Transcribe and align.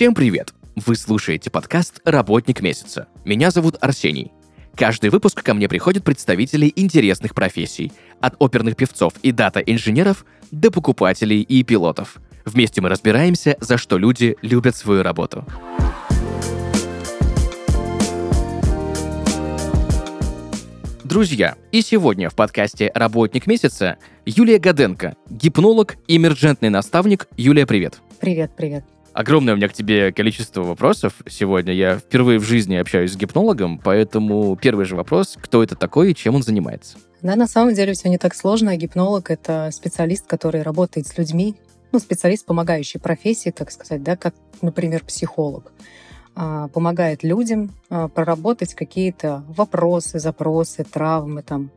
Всем 0.00 0.14
привет! 0.14 0.54
Вы 0.76 0.96
слушаете 0.96 1.50
подкаст 1.50 2.00
«Работник 2.06 2.62
месяца». 2.62 3.06
Меня 3.24 3.50
зовут 3.50 3.76
Арсений. 3.82 4.32
Каждый 4.74 5.10
выпуск 5.10 5.42
ко 5.42 5.52
мне 5.52 5.68
приходят 5.68 6.04
представители 6.04 6.72
интересных 6.74 7.34
профессий, 7.34 7.92
от 8.20 8.34
оперных 8.38 8.76
певцов 8.76 9.12
и 9.22 9.30
дата-инженеров 9.30 10.24
до 10.50 10.70
покупателей 10.70 11.42
и 11.42 11.62
пилотов. 11.62 12.16
Вместе 12.46 12.80
мы 12.80 12.88
разбираемся, 12.88 13.56
за 13.60 13.76
что 13.76 13.98
люди 13.98 14.36
любят 14.40 14.74
свою 14.74 15.02
работу. 15.02 15.44
Друзья, 21.10 21.56
и 21.72 21.82
сегодня 21.82 22.30
в 22.30 22.36
подкасте 22.36 22.92
«Работник 22.94 23.48
месяца» 23.48 23.98
Юлия 24.24 24.60
Гаденко, 24.60 25.16
гипнолог 25.28 25.96
и 26.06 26.16
эмерджентный 26.16 26.68
наставник. 26.68 27.26
Юлия, 27.36 27.66
привет. 27.66 28.00
Привет, 28.20 28.52
привет. 28.56 28.84
Огромное 29.12 29.54
у 29.54 29.56
меня 29.56 29.66
к 29.66 29.72
тебе 29.72 30.12
количество 30.12 30.62
вопросов 30.62 31.14
сегодня. 31.28 31.72
Я 31.72 31.98
впервые 31.98 32.38
в 32.38 32.44
жизни 32.44 32.76
общаюсь 32.76 33.10
с 33.10 33.16
гипнологом, 33.16 33.80
поэтому 33.80 34.54
первый 34.54 34.84
же 34.84 34.94
вопрос, 34.94 35.36
кто 35.42 35.64
это 35.64 35.74
такой 35.74 36.12
и 36.12 36.14
чем 36.14 36.36
он 36.36 36.44
занимается? 36.44 36.96
Да, 37.22 37.34
на 37.34 37.48
самом 37.48 37.74
деле 37.74 37.94
все 37.94 38.08
не 38.08 38.16
так 38.16 38.32
сложно. 38.32 38.76
Гипнолог— 38.76 39.30
это 39.32 39.70
специалист, 39.72 40.28
который 40.28 40.62
работает 40.62 41.08
с 41.08 41.18
людьми, 41.18 41.56
ну, 41.90 41.98
специалист 41.98 42.46
помогающий 42.46 43.00
профессии, 43.00 43.50
так 43.50 43.72
сказать, 43.72 44.04
да, 44.04 44.14
как, 44.14 44.36
например, 44.62 45.02
психолог. 45.04 45.72
А, 46.42 46.68
помогает 46.68 47.22
людям 47.22 47.70
а, 47.90 48.08
проработать 48.08 48.72
какие-то 48.72 49.44
вопросы, 49.46 50.18
запросы, 50.18 50.84
травмы, 50.84 51.42
там, 51.42 51.70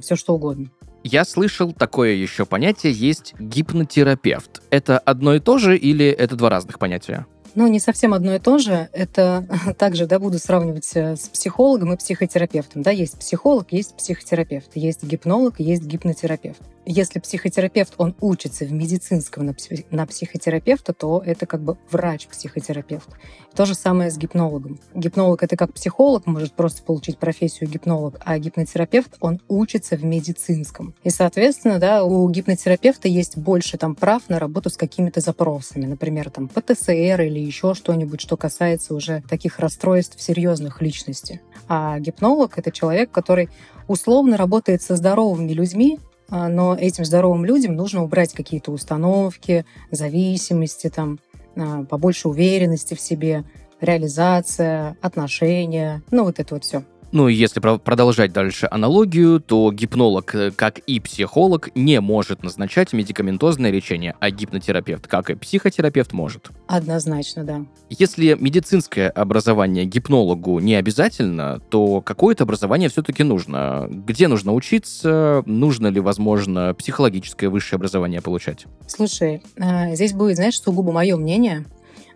все 0.00 0.16
что 0.16 0.36
угодно. 0.36 0.70
Я 1.04 1.26
слышал, 1.26 1.74
такое 1.74 2.14
еще 2.14 2.46
понятие 2.46 2.94
есть 2.94 3.34
гипнотерапевт. 3.38 4.62
Это 4.70 4.98
одно 4.98 5.34
и 5.34 5.38
то 5.38 5.58
же 5.58 5.76
или 5.76 6.06
это 6.06 6.34
два 6.34 6.48
разных 6.48 6.78
понятия? 6.78 7.26
Ну, 7.56 7.66
не 7.68 7.80
совсем 7.80 8.12
одно 8.12 8.34
и 8.34 8.38
то 8.38 8.58
же. 8.58 8.90
Это 8.92 9.46
также, 9.78 10.06
да, 10.06 10.18
буду 10.18 10.38
сравнивать 10.38 10.90
э, 10.94 11.16
с 11.16 11.28
психологом 11.30 11.94
и 11.94 11.96
психотерапевтом. 11.96 12.82
Да, 12.82 12.90
есть 12.90 13.18
психолог, 13.18 13.72
есть 13.72 13.96
психотерапевт, 13.96 14.72
есть 14.74 15.02
гипнолог, 15.02 15.58
есть 15.58 15.84
гипнотерапевт. 15.84 16.60
Если 16.84 17.18
психотерапевт, 17.18 17.94
он 17.96 18.14
учится 18.20 18.64
в 18.64 18.72
медицинском 18.72 19.46
на, 19.46 19.54
псих, 19.54 19.90
на 19.90 20.06
психотерапевта, 20.06 20.92
то 20.92 21.20
это 21.24 21.46
как 21.46 21.62
бы 21.62 21.78
врач-психотерапевт. 21.90 23.08
То 23.56 23.64
же 23.64 23.74
самое 23.74 24.10
с 24.10 24.18
гипнологом. 24.18 24.78
Гипнолог— 24.94 25.42
это 25.42 25.56
как 25.56 25.72
психолог, 25.72 26.26
может 26.26 26.52
просто 26.52 26.82
получить 26.82 27.18
профессию 27.18 27.68
гипнолог, 27.68 28.20
а 28.24 28.38
гипнотерапевт, 28.38 29.16
он 29.20 29.40
учится 29.48 29.96
в 29.96 30.04
медицинском. 30.04 30.94
И, 31.02 31.10
соответственно, 31.10 31.80
да, 31.80 32.04
у 32.04 32.28
гипнотерапевта 32.28 33.08
есть 33.08 33.36
больше 33.36 33.78
там 33.78 33.96
прав 33.96 34.28
на 34.28 34.38
работу 34.38 34.70
с 34.70 34.76
какими-то 34.76 35.20
запросами, 35.20 35.86
например, 35.86 36.30
там 36.30 36.46
ПТСР 36.48 37.22
или 37.22 37.45
еще 37.46 37.74
что-нибудь, 37.74 38.20
что 38.20 38.36
касается 38.36 38.94
уже 38.94 39.22
таких 39.28 39.58
расстройств 39.58 40.20
серьезных 40.20 40.82
личности. 40.82 41.40
А 41.68 41.98
гипнолог— 41.98 42.52
это 42.58 42.70
человек, 42.70 43.10
который 43.10 43.48
условно 43.88 44.36
работает 44.36 44.82
со 44.82 44.96
здоровыми 44.96 45.52
людьми, 45.52 45.98
а, 46.28 46.48
но 46.48 46.74
этим 46.74 47.04
здоровым 47.04 47.44
людям 47.44 47.74
нужно 47.74 48.02
убрать 48.02 48.32
какие-то 48.32 48.72
установки, 48.72 49.64
зависимости, 49.90 50.90
там, 50.90 51.18
а, 51.56 51.84
побольше 51.84 52.28
уверенности 52.28 52.94
в 52.94 53.00
себе, 53.00 53.44
реализация, 53.80 54.96
отношения, 55.00 56.02
ну 56.10 56.24
вот 56.24 56.40
это 56.40 56.54
вот 56.54 56.64
все. 56.64 56.82
Ну 57.16 57.28
и 57.28 57.34
если 57.34 57.60
продолжать 57.60 58.34
дальше 58.34 58.68
аналогию, 58.70 59.40
то 59.40 59.72
гипнолог, 59.72 60.34
э, 60.34 60.50
как 60.50 60.80
и 60.80 61.00
психолог, 61.00 61.70
не 61.74 61.98
может 62.02 62.42
назначать 62.42 62.92
медикаментозное 62.92 63.70
лечение, 63.70 64.14
а 64.20 64.30
гипнотерапевт, 64.30 65.06
как 65.06 65.30
и 65.30 65.34
психотерапевт, 65.34 66.12
может. 66.12 66.50
Однозначно, 66.66 67.42
да. 67.42 67.64
Если 67.88 68.36
медицинское 68.38 69.08
образование 69.08 69.86
гипнологу 69.86 70.60
не 70.60 70.74
обязательно, 70.74 71.62
то 71.70 72.02
какое-то 72.02 72.44
образование 72.44 72.90
все-таки 72.90 73.22
нужно. 73.22 73.86
Где 73.88 74.28
нужно 74.28 74.52
учиться? 74.52 75.42
Нужно 75.46 75.86
ли, 75.86 76.00
возможно, 76.00 76.74
психологическое 76.74 77.48
высшее 77.48 77.78
образование 77.78 78.20
получать? 78.20 78.66
Слушай, 78.86 79.42
э, 79.56 79.94
здесь 79.94 80.12
будет, 80.12 80.36
знаешь, 80.36 80.60
сугубо 80.60 80.92
мое 80.92 81.16
мнение. 81.16 81.64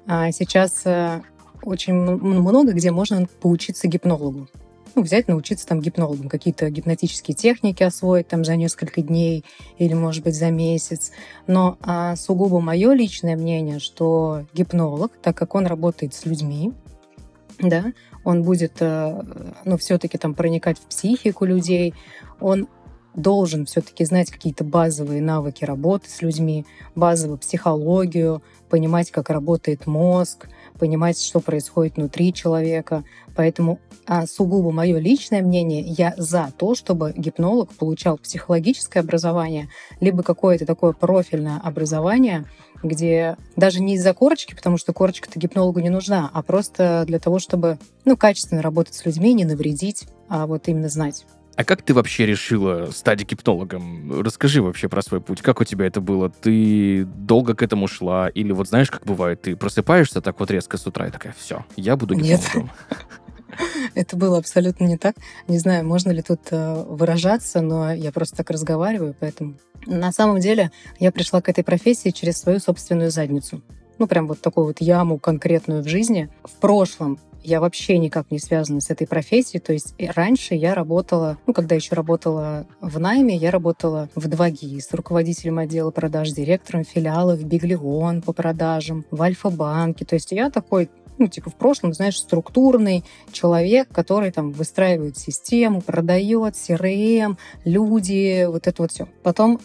А, 0.06 0.30
сейчас 0.30 0.82
э, 0.84 1.22
очень 1.62 1.94
много 1.94 2.72
где 2.72 2.90
можно 2.90 3.26
поучиться 3.40 3.88
гипнологу 3.88 4.46
ну, 4.94 5.02
взять, 5.02 5.28
научиться 5.28 5.66
там 5.66 5.80
гипнологам, 5.80 6.28
какие-то 6.28 6.70
гипнотические 6.70 7.34
техники 7.34 7.82
освоить 7.82 8.28
там 8.28 8.44
за 8.44 8.56
несколько 8.56 9.02
дней 9.02 9.44
или, 9.78 9.94
может 9.94 10.24
быть, 10.24 10.36
за 10.36 10.50
месяц. 10.50 11.12
Но 11.46 11.78
а, 11.82 12.16
сугубо 12.16 12.60
мое 12.60 12.92
личное 12.92 13.36
мнение, 13.36 13.78
что 13.78 14.46
гипнолог, 14.52 15.12
так 15.22 15.36
как 15.36 15.54
он 15.54 15.66
работает 15.66 16.14
с 16.14 16.24
людьми, 16.26 16.72
да, 17.58 17.92
он 18.24 18.42
будет, 18.42 18.76
э, 18.80 19.22
ну, 19.64 19.76
все-таки 19.76 20.18
там 20.18 20.34
проникать 20.34 20.78
в 20.78 20.86
психику 20.86 21.44
людей, 21.44 21.94
он 22.40 22.68
должен 23.14 23.66
все-таки 23.66 24.04
знать 24.04 24.30
какие-то 24.30 24.64
базовые 24.64 25.20
навыки 25.20 25.64
работы 25.64 26.08
с 26.08 26.22
людьми, 26.22 26.66
базовую 26.94 27.38
психологию, 27.38 28.42
понимать, 28.68 29.10
как 29.10 29.30
работает 29.30 29.86
мозг, 29.86 30.48
понимать, 30.80 31.20
что 31.20 31.40
происходит 31.40 31.96
внутри 31.96 32.32
человека. 32.32 33.04
Поэтому 33.36 33.78
а, 34.06 34.26
сугубо 34.26 34.72
мое 34.72 34.98
личное 34.98 35.42
мнение, 35.42 35.82
я 35.82 36.14
за 36.16 36.52
то, 36.56 36.74
чтобы 36.74 37.12
гипнолог 37.16 37.70
получал 37.74 38.16
психологическое 38.18 39.00
образование, 39.00 39.68
либо 40.00 40.22
какое-то 40.22 40.66
такое 40.66 40.92
профильное 40.92 41.60
образование, 41.62 42.46
где 42.82 43.36
даже 43.56 43.80
не 43.80 43.94
из-за 43.94 44.14
корочки, 44.14 44.54
потому 44.54 44.78
что 44.78 44.94
корочка-то 44.94 45.38
гипнологу 45.38 45.80
не 45.80 45.90
нужна, 45.90 46.30
а 46.32 46.42
просто 46.42 47.04
для 47.06 47.18
того, 47.18 47.38
чтобы 47.38 47.78
ну, 48.06 48.16
качественно 48.16 48.62
работать 48.62 48.94
с 48.94 49.04
людьми, 49.04 49.34
не 49.34 49.44
навредить, 49.44 50.06
а 50.28 50.46
вот 50.46 50.66
именно 50.66 50.88
знать. 50.88 51.26
А 51.60 51.64
как 51.64 51.82
ты 51.82 51.92
вообще 51.92 52.24
решила 52.24 52.90
стать 52.90 53.22
гипнологом? 53.28 54.22
Расскажи 54.22 54.62
вообще 54.62 54.88
про 54.88 55.02
свой 55.02 55.20
путь. 55.20 55.42
Как 55.42 55.60
у 55.60 55.64
тебя 55.64 55.84
это 55.84 56.00
было? 56.00 56.30
Ты 56.30 57.04
долго 57.04 57.54
к 57.54 57.62
этому 57.62 57.86
шла? 57.86 58.30
Или 58.30 58.52
вот 58.52 58.68
знаешь, 58.68 58.90
как 58.90 59.04
бывает, 59.04 59.42
ты 59.42 59.54
просыпаешься 59.56 60.22
так 60.22 60.40
вот 60.40 60.50
резко 60.50 60.78
с 60.78 60.86
утра 60.86 61.08
и 61.08 61.10
такая, 61.10 61.34
все, 61.36 61.66
я 61.76 61.96
буду 61.96 62.14
гипнологом. 62.14 62.70
Нет. 62.88 63.60
Это 63.94 64.16
было 64.16 64.38
абсолютно 64.38 64.86
не 64.86 64.96
так. 64.96 65.16
Не 65.48 65.58
знаю, 65.58 65.86
можно 65.86 66.10
ли 66.12 66.22
тут 66.22 66.40
э, 66.50 66.84
выражаться, 66.88 67.60
но 67.60 67.92
я 67.92 68.10
просто 68.10 68.38
так 68.38 68.48
разговариваю, 68.48 69.14
поэтому... 69.20 69.56
На 69.84 70.12
самом 70.12 70.40
деле 70.40 70.70
я 70.98 71.12
пришла 71.12 71.42
к 71.42 71.50
этой 71.50 71.62
профессии 71.62 72.08
через 72.08 72.38
свою 72.38 72.58
собственную 72.60 73.10
задницу. 73.10 73.60
Ну, 73.98 74.06
прям 74.06 74.28
вот 74.28 74.40
такую 74.40 74.68
вот 74.68 74.80
яму 74.80 75.18
конкретную 75.18 75.82
в 75.82 75.88
жизни. 75.88 76.30
В 76.42 76.52
прошлом 76.52 77.18
я 77.42 77.60
вообще 77.60 77.98
никак 77.98 78.30
не 78.30 78.38
связана 78.38 78.80
с 78.80 78.90
этой 78.90 79.06
профессией. 79.06 79.60
То 79.60 79.72
есть 79.72 79.94
раньше 79.98 80.54
я 80.54 80.74
работала, 80.74 81.38
ну, 81.46 81.52
когда 81.52 81.74
еще 81.74 81.94
работала 81.94 82.66
в 82.80 82.98
найме, 82.98 83.36
я 83.36 83.50
работала 83.50 84.08
в 84.14 84.26
2GI 84.26 84.80
с 84.80 84.92
руководителем 84.92 85.58
отдела 85.58 85.90
продаж, 85.90 86.30
директором 86.30 86.84
филиала 86.84 87.36
в 87.36 87.44
Биглион 87.44 88.22
по 88.22 88.32
продажам, 88.32 89.04
в 89.10 89.22
Альфа-банке. 89.22 90.04
То 90.04 90.14
есть 90.14 90.32
я 90.32 90.50
такой 90.50 90.90
ну, 91.20 91.28
типа 91.28 91.50
в 91.50 91.54
прошлом, 91.54 91.92
знаешь, 91.92 92.18
структурный 92.18 93.04
человек, 93.30 93.88
который 93.92 94.32
там 94.32 94.50
выстраивает 94.52 95.18
систему, 95.18 95.82
продает, 95.82 96.54
CRM, 96.54 97.36
люди, 97.64 98.46
вот 98.46 98.66
это 98.66 98.82
вот 98.82 98.90
все. 98.90 99.06
Потом, 99.22 99.60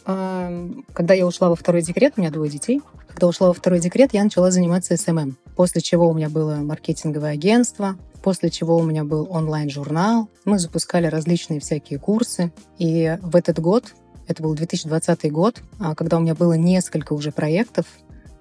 когда 0.93 1.13
я 1.13 1.25
ушла 1.25 1.49
во 1.49 1.55
второй 1.55 1.81
декрет, 1.81 2.13
у 2.17 2.21
меня 2.21 2.29
двое 2.29 2.51
детей, 2.51 2.81
когда 3.07 3.27
ушла 3.27 3.47
во 3.47 3.53
второй 3.53 3.79
декрет, 3.79 4.13
я 4.13 4.23
начала 4.23 4.51
заниматься 4.51 4.93
SMM. 4.95 5.35
После 5.55 5.79
чего 5.79 6.09
у 6.09 6.13
меня 6.13 6.29
было 6.29 6.55
маркетинговое 6.57 7.31
агентство, 7.31 7.95
после 8.21 8.49
чего 8.49 8.77
у 8.77 8.83
меня 8.83 9.05
был 9.05 9.27
онлайн-журнал. 9.29 10.27
Мы 10.43 10.59
запускали 10.59 11.07
различные 11.07 11.61
всякие 11.61 11.99
курсы. 11.99 12.51
И 12.77 13.17
в 13.21 13.37
этот 13.37 13.59
год, 13.59 13.93
это 14.27 14.43
был 14.43 14.53
2020 14.53 15.31
год, 15.31 15.61
а, 15.79 15.95
когда 15.95 16.17
у 16.17 16.19
меня 16.19 16.35
было 16.35 16.53
несколько 16.53 17.13
уже 17.13 17.31
проектов, 17.31 17.85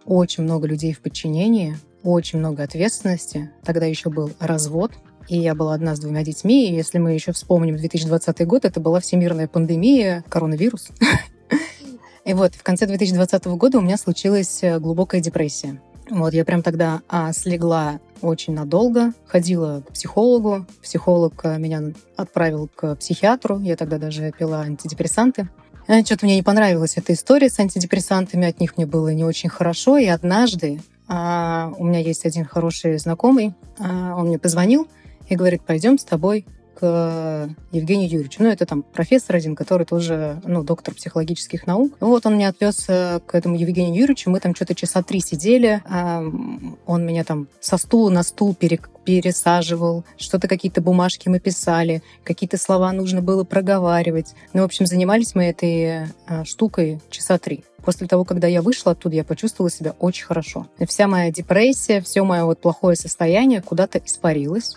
очень 0.05 0.43
много 0.43 0.67
людей 0.67 0.93
в 0.93 1.01
подчинении, 1.01 1.77
очень 2.05 2.39
много 2.39 2.63
ответственности. 2.63 3.51
Тогда 3.65 3.87
еще 3.87 4.11
был 4.11 4.31
развод, 4.39 4.93
и 5.29 5.39
я 5.39 5.55
была 5.55 5.75
одна 5.75 5.97
с 5.97 6.01
двумя 6.01 6.23
детьми. 6.23 6.69
И 6.69 6.75
если 6.75 6.99
мы 6.99 7.13
еще 7.13 7.33
вспомним 7.33 7.77
2020 7.77 8.47
год, 8.47 8.65
это 8.65 8.79
была 8.79 9.01
всемирная 9.01 9.49
пандемия, 9.49 10.25
коронавирус. 10.29 10.89
И 12.25 12.33
вот 12.33 12.55
в 12.55 12.63
конце 12.63 12.87
2020 12.87 13.47
года 13.47 13.79
у 13.79 13.81
меня 13.83 13.99
случилась 13.99 14.63
э, 14.63 14.79
глубокая 14.79 15.21
депрессия. 15.21 15.81
Вот 16.11 16.33
я 16.33 16.45
прям 16.45 16.63
тогда 16.63 17.03
а, 17.09 17.33
слегла 17.33 18.01
очень 18.23 18.55
надолго, 18.55 19.13
ходила 19.27 19.83
к 19.87 19.93
психологу. 19.93 20.67
Психолог 20.83 21.41
э, 21.45 21.59
меня 21.59 21.93
отправил 22.17 22.71
к 22.75 22.97
психиатру. 22.97 23.61
Я 23.61 23.77
тогда 23.77 23.99
даже 23.99 24.33
пила 24.39 24.61
антидепрессанты. 24.61 25.49
Э, 25.87 26.03
Что-то 26.03 26.25
мне 26.25 26.37
не 26.37 26.43
понравилась 26.43 26.97
эта 26.97 27.13
история 27.13 27.51
с 27.51 27.59
антидепрессантами, 27.59 28.49
от 28.49 28.59
них 28.59 28.77
мне 28.77 28.87
было 28.87 29.13
не 29.13 29.25
очень 29.25 29.51
хорошо. 29.51 29.99
И 29.99 30.07
однажды 30.07 30.81
а, 31.09 31.73
у 31.77 31.85
меня 31.85 32.01
есть 32.01 32.25
один 32.25 32.45
хороший 32.45 32.99
знакомый, 32.99 33.55
а, 33.79 34.15
он 34.17 34.27
мне 34.29 34.39
позвонил 34.39 34.89
и 35.29 35.37
говорит, 35.37 35.63
пойдем 35.63 35.99
с 35.99 36.05
тобой 36.05 36.47
к 36.79 37.49
Евгению 37.73 38.09
Юрьевичу. 38.09 38.43
Ну, 38.43 38.49
это 38.49 38.67
там 38.67 38.83
профессор 38.83 39.37
один, 39.37 39.55
который 39.55 39.87
тоже, 39.87 40.41
ну, 40.45 40.63
доктор 40.63 40.95
психологических 40.95 41.67
наук. 41.67 41.95
Вот 42.01 42.27
он 42.27 42.35
меня 42.35 42.49
отвез 42.49 42.85
к 42.87 43.31
этому 43.33 43.57
Евгению 43.57 43.95
Юрьевичу, 43.95 44.31
мы 44.31 44.41
там 44.41 44.55
что-то 44.55 44.75
часа 44.75 45.03
три 45.03 45.21
сидели, 45.21 45.83
он 46.87 47.07
меня 47.07 47.25
там 47.25 47.49
со 47.61 47.77
стула 47.77 48.11
на 48.11 48.23
стул 48.23 48.55
пересаживал, 49.05 50.05
что-то 50.17 50.49
какие-то 50.49 50.81
бумажки 50.81 51.29
мы 51.29 51.39
писали, 51.39 52.03
какие-то 52.25 52.57
слова 52.57 52.93
нужно 52.93 53.21
было 53.21 53.45
проговаривать. 53.45 54.35
Ну, 54.53 54.63
в 54.63 54.65
общем, 54.65 54.87
занимались 54.87 55.35
мы 55.35 55.45
этой 55.45 56.09
а, 56.27 56.45
штукой 56.45 57.01
часа 57.11 57.39
три. 57.39 57.65
После 57.85 58.07
того, 58.07 58.25
когда 58.25 58.49
я 58.49 58.63
вышла 58.63 58.93
оттуда, 58.93 59.17
я 59.17 59.25
почувствовала 59.25 59.71
себя 59.71 59.95
очень 59.99 60.25
хорошо. 60.25 60.67
Вся 60.89 61.07
моя 61.07 61.31
депрессия, 61.31 62.01
все 62.01 62.25
мое 62.25 62.45
вот 62.45 62.61
плохое 62.61 62.97
состояние 62.97 63.61
куда-то 63.61 63.99
испарилось. 63.99 64.77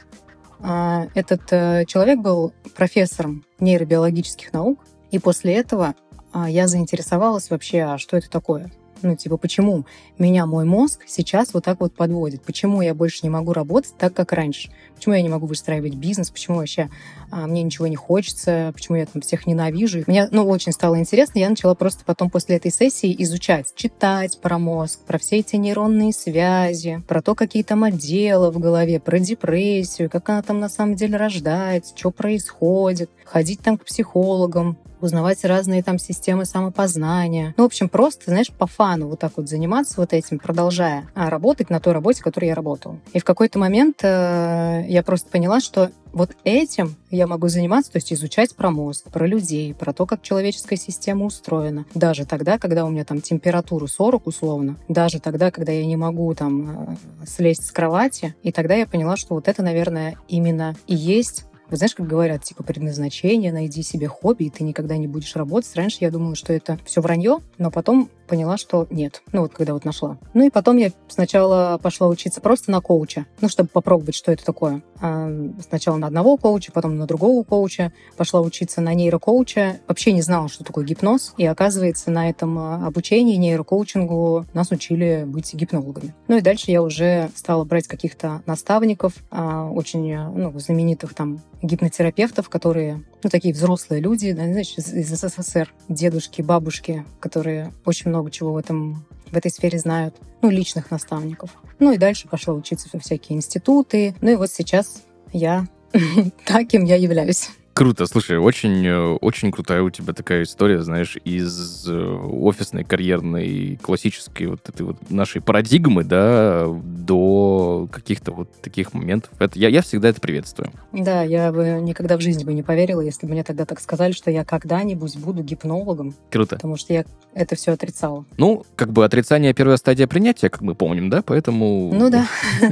А, 0.59 1.07
этот 1.13 1.42
э, 1.51 1.86
человек 1.86 2.19
был 2.19 2.54
профессором 2.75 3.45
нейробиологических 3.59 4.54
наук, 4.54 4.83
и 5.12 5.19
после 5.19 5.56
этого 5.56 5.95
а, 6.31 6.50
я 6.50 6.68
заинтересовалась 6.68 7.50
вообще, 7.50 7.83
а 7.83 7.98
что 7.98 8.18
это 8.18 8.30
такое? 8.30 8.71
Ну, 9.01 9.15
типа, 9.15 9.38
почему 9.38 9.85
меня 10.17 10.45
мой 10.45 10.65
мозг 10.65 11.01
сейчас 11.07 11.53
вот 11.53 11.65
так 11.65 11.79
вот 11.79 11.94
подводит? 11.94 12.41
Почему 12.41 12.81
я 12.81 12.94
больше 12.94 13.19
не 13.23 13.29
могу 13.29 13.53
работать 13.53 13.94
так, 13.97 14.13
как 14.13 14.33
раньше? 14.33 14.69
Почему 14.95 15.15
я 15.15 15.21
не 15.21 15.29
могу 15.29 15.45
выстраивать 15.45 15.95
бизнес? 15.95 16.31
Почему 16.31 16.57
вообще 16.57 16.89
а, 17.29 17.47
мне 17.47 17.63
ничего 17.63 17.88
не 17.88 17.95
хочется? 17.95 18.71
Почему 18.73 18.97
я 18.97 19.05
там 19.05 19.21
всех 19.21 19.45
ненавижу? 19.45 20.03
Мне, 20.07 20.27
ну, 20.31 20.47
очень 20.47 20.71
стало 20.71 20.99
интересно. 20.99 21.39
Я 21.39 21.49
начала 21.49 21.75
просто 21.75 22.03
потом 22.05 22.29
после 22.29 22.55
этой 22.55 22.71
сессии 22.71 23.15
изучать, 23.23 23.73
читать 23.75 24.39
про 24.41 24.57
мозг, 24.57 24.99
про 25.05 25.17
все 25.17 25.38
эти 25.38 25.55
нейронные 25.55 26.13
связи, 26.13 27.03
про 27.07 27.21
то, 27.21 27.35
какие 27.35 27.63
там 27.63 27.83
отделы 27.83 28.51
в 28.51 28.59
голове, 28.59 28.99
про 28.99 29.19
депрессию, 29.19 30.09
как 30.09 30.29
она 30.29 30.41
там 30.41 30.59
на 30.59 30.69
самом 30.69 30.95
деле 30.95 31.17
рождается, 31.17 31.94
что 31.95 32.11
происходит, 32.11 33.09
ходить 33.25 33.59
там 33.61 33.77
к 33.77 33.85
психологам, 33.85 34.77
узнавать 35.01 35.44
разные 35.45 35.83
там 35.83 35.99
системы 35.99 36.45
самопознания. 36.45 37.53
Ну, 37.57 37.63
в 37.63 37.67
общем, 37.67 37.89
просто, 37.89 38.25
знаешь, 38.27 38.51
по 38.51 38.67
фану 38.67 39.07
вот 39.07 39.19
так 39.19 39.33
вот 39.38 39.47
заниматься 39.47 39.95
вот 39.97 40.13
этим, 40.13 40.39
продолжая 40.39 41.09
а, 41.15 41.29
работать 41.29 41.69
на 41.69 41.79
той 41.79 41.94
работе, 41.94 42.23
которой 42.23 42.45
я 42.45 42.55
работала. 42.55 42.97
И 43.13 43.19
в 43.19 43.23
какой-то 43.23 43.59
момент 43.59 43.99
э, 44.03 44.85
я 44.88 45.03
просто 45.03 45.29
поняла, 45.29 45.59
что 45.59 45.91
вот 46.13 46.31
этим 46.44 46.95
я 47.11 47.27
могу 47.27 47.47
заниматься, 47.47 47.91
то 47.91 47.97
есть 47.97 48.11
изучать 48.11 48.55
про 48.55 48.71
мозг, 48.71 49.11
про 49.11 49.27
людей, 49.27 49.73
про 49.73 49.94
то, 49.94 50.05
как 50.05 50.21
человеческая 50.21 50.77
система 50.77 51.25
устроена. 51.25 51.85
Даже 51.94 52.25
тогда, 52.25 52.57
когда 52.57 52.85
у 52.85 52.89
меня 52.89 53.05
там 53.05 53.21
температура 53.21 53.88
40 53.88 54.27
условно, 54.27 54.77
даже 54.88 55.19
тогда, 55.19 55.51
когда 55.51 55.71
я 55.71 55.85
не 55.85 55.95
могу 55.95 56.33
там 56.33 56.69
э, 56.69 57.25
слезть 57.25 57.67
с 57.67 57.71
кровати. 57.71 58.35
И 58.44 58.51
тогда 58.51 58.75
я 58.75 58.88
поняла, 58.88 59.15
что 59.15 59.35
вот 59.35 59.47
это, 59.47 59.61
наверное, 59.61 60.17
именно 60.27 60.75
и 60.88 60.95
есть 60.95 61.45
вот 61.69 61.78
знаешь, 61.78 61.96
как 61.96 62.08
говорят, 62.08 62.44
типа 62.44 62.64
предназначение, 62.64 63.52
найди 63.52 63.84
себе 63.84 64.08
хобби, 64.08 64.46
и 64.46 64.50
ты 64.50 64.64
никогда 64.64 64.98
не 64.98 65.08
будешь 65.08 65.36
работать. 65.36 65.75
Раньше 65.75 65.98
я 66.02 66.12
думала, 66.12 66.36
что 66.36 66.54
это 66.54 66.80
все 66.86 67.02
вранье, 67.02 67.40
но 67.58 67.72
потом 67.72 68.10
поняла, 68.27 68.57
что 68.57 68.88
нет. 68.89 69.24
Ну 69.31 69.41
вот 69.41 69.53
когда 69.53 69.74
вот 69.74 69.85
нашла. 69.85 70.18
Ну 70.33 70.45
и 70.45 70.50
потом 70.50 70.77
я 70.77 70.91
сначала 71.07 71.79
пошла 71.81 72.07
учиться 72.07 72.41
просто 72.41 72.71
на 72.71 72.81
коуча, 72.81 73.25
ну 73.41 73.50
чтобы 73.50 73.69
попробовать, 73.69 74.15
что 74.15 74.31
это 74.31 74.45
такое. 74.45 74.81
А 75.01 75.29
сначала 75.68 75.97
на 75.97 76.07
одного 76.07 76.38
коуча, 76.38 76.71
потом 76.71 76.97
на 76.97 77.06
другого 77.06 77.44
коуча. 77.44 77.94
Пошла 78.15 78.41
учиться 78.41 78.81
на 78.81 78.94
нейрокоуча. 78.94 79.79
Вообще 79.88 80.12
не 80.12 80.21
знала, 80.21 80.50
что 80.50 80.63
такое 80.63 80.85
гипноз. 80.85 81.33
И 81.38 81.45
оказывается, 81.45 82.12
на 82.12 82.29
этом 82.29 82.57
а, 82.57 82.88
обучении 82.88 83.35
нейрокоучингу 83.35 84.45
нас 84.53 84.71
учили 84.71 85.23
быть 85.25 85.53
гипнологами. 85.53 86.15
Ну 86.27 86.38
и 86.38 86.41
дальше 86.41 86.71
я 86.71 86.81
уже 86.81 87.30
стала 87.35 87.63
брать 87.63 87.88
каких-то 87.88 88.41
наставников, 88.45 89.13
а, 89.30 89.69
очень 89.69 90.15
ну, 90.15 90.57
знаменитых 90.59 91.13
там 91.13 91.41
гипнотерапевтов, 91.62 92.50
которые, 92.50 93.03
ну, 93.24 93.30
такие 93.30 93.54
взрослые 93.54 94.02
люди, 94.02 94.31
знаешь, 94.31 94.74
из, 94.78 94.94
из 94.94 95.10
СССР, 95.10 95.74
дедушки, 95.90 96.42
бабушки, 96.42 97.06
которые 97.19 97.74
очень 97.86 98.10
много 98.10 98.31
чего 98.31 98.54
в 98.54 98.58
этом 98.58 99.06
в 99.31 99.36
этой 99.36 99.52
сфере 99.52 99.78
знают, 99.78 100.16
ну, 100.42 100.50
личных 100.50 100.90
наставников. 100.90 101.52
Ну 101.80 101.92
и 101.92 101.98
дальше 101.98 102.28
пошла 102.28 102.54
учиться 102.54 102.88
во 102.94 103.00
всякие 103.00 103.38
институты. 103.38 104.16
Ну 104.22 104.31
и 104.31 104.36
вот 104.36 104.50
сейчас 104.52 105.04
я 105.34 105.68
таким 106.46 106.86
я 106.86 106.96
являюсь. 106.96 107.50
Круто, 107.77 108.07
слушай, 108.07 108.39
очень, 108.39 108.88
э, 108.88 109.00
очень 109.21 109.51
крутая 109.51 109.83
у 109.83 109.91
тебя 109.91 110.13
такая 110.13 110.41
история, 110.41 110.81
знаешь, 110.81 111.15
из 111.24 111.88
э, 111.88 111.94
офисной, 111.94 112.83
карьерной, 112.83 113.77
классической 113.83 114.47
вот 114.47 114.68
этой 114.68 114.81
вот 114.81 115.12
нашей 115.12 115.41
парадигмы, 115.41 116.03
да, 116.03 116.65
до 116.68 117.88
каких-то 117.91 118.31
вот 118.31 118.51
таких 118.63 118.95
моментов. 118.95 119.29
Это, 119.38 119.59
я, 119.59 119.69
я 119.69 119.83
всегда 119.83 120.09
это 120.09 120.19
приветствую. 120.19 120.71
Да, 120.91 121.21
я 121.21 121.51
бы 121.51 121.79
никогда 121.79 122.18
в 122.18 122.21
жизни 122.21 122.44
бы 122.44 122.56
не 122.56 122.63
поверила, 122.63 123.01
если 123.01 123.27
бы 123.27 123.33
мне 123.33 123.44
тогда 123.44 123.65
так 123.65 123.80
сказали, 123.80 124.13
что 124.13 124.31
я 124.31 124.44
когда-нибудь 124.44 125.15
буду 125.19 125.44
гипнологом. 125.44 126.15
Круто. 126.31 126.56
Потому 126.56 126.77
что 126.77 126.94
я 126.94 127.06
это 127.35 127.56
все 127.56 127.73
отрицала. 127.73 128.25
Ну, 128.38 128.65
как 128.75 128.91
бы 128.91 129.06
отрицание 129.06 129.53
первая 129.53 129.77
стадия 129.77 130.07
принятия, 130.07 130.50
как 130.50 130.62
мы 130.62 130.73
помним, 130.73 131.12
да, 131.12 131.21
поэтому... 131.21 131.91
Ну 131.94 132.09
да. 132.09 132.25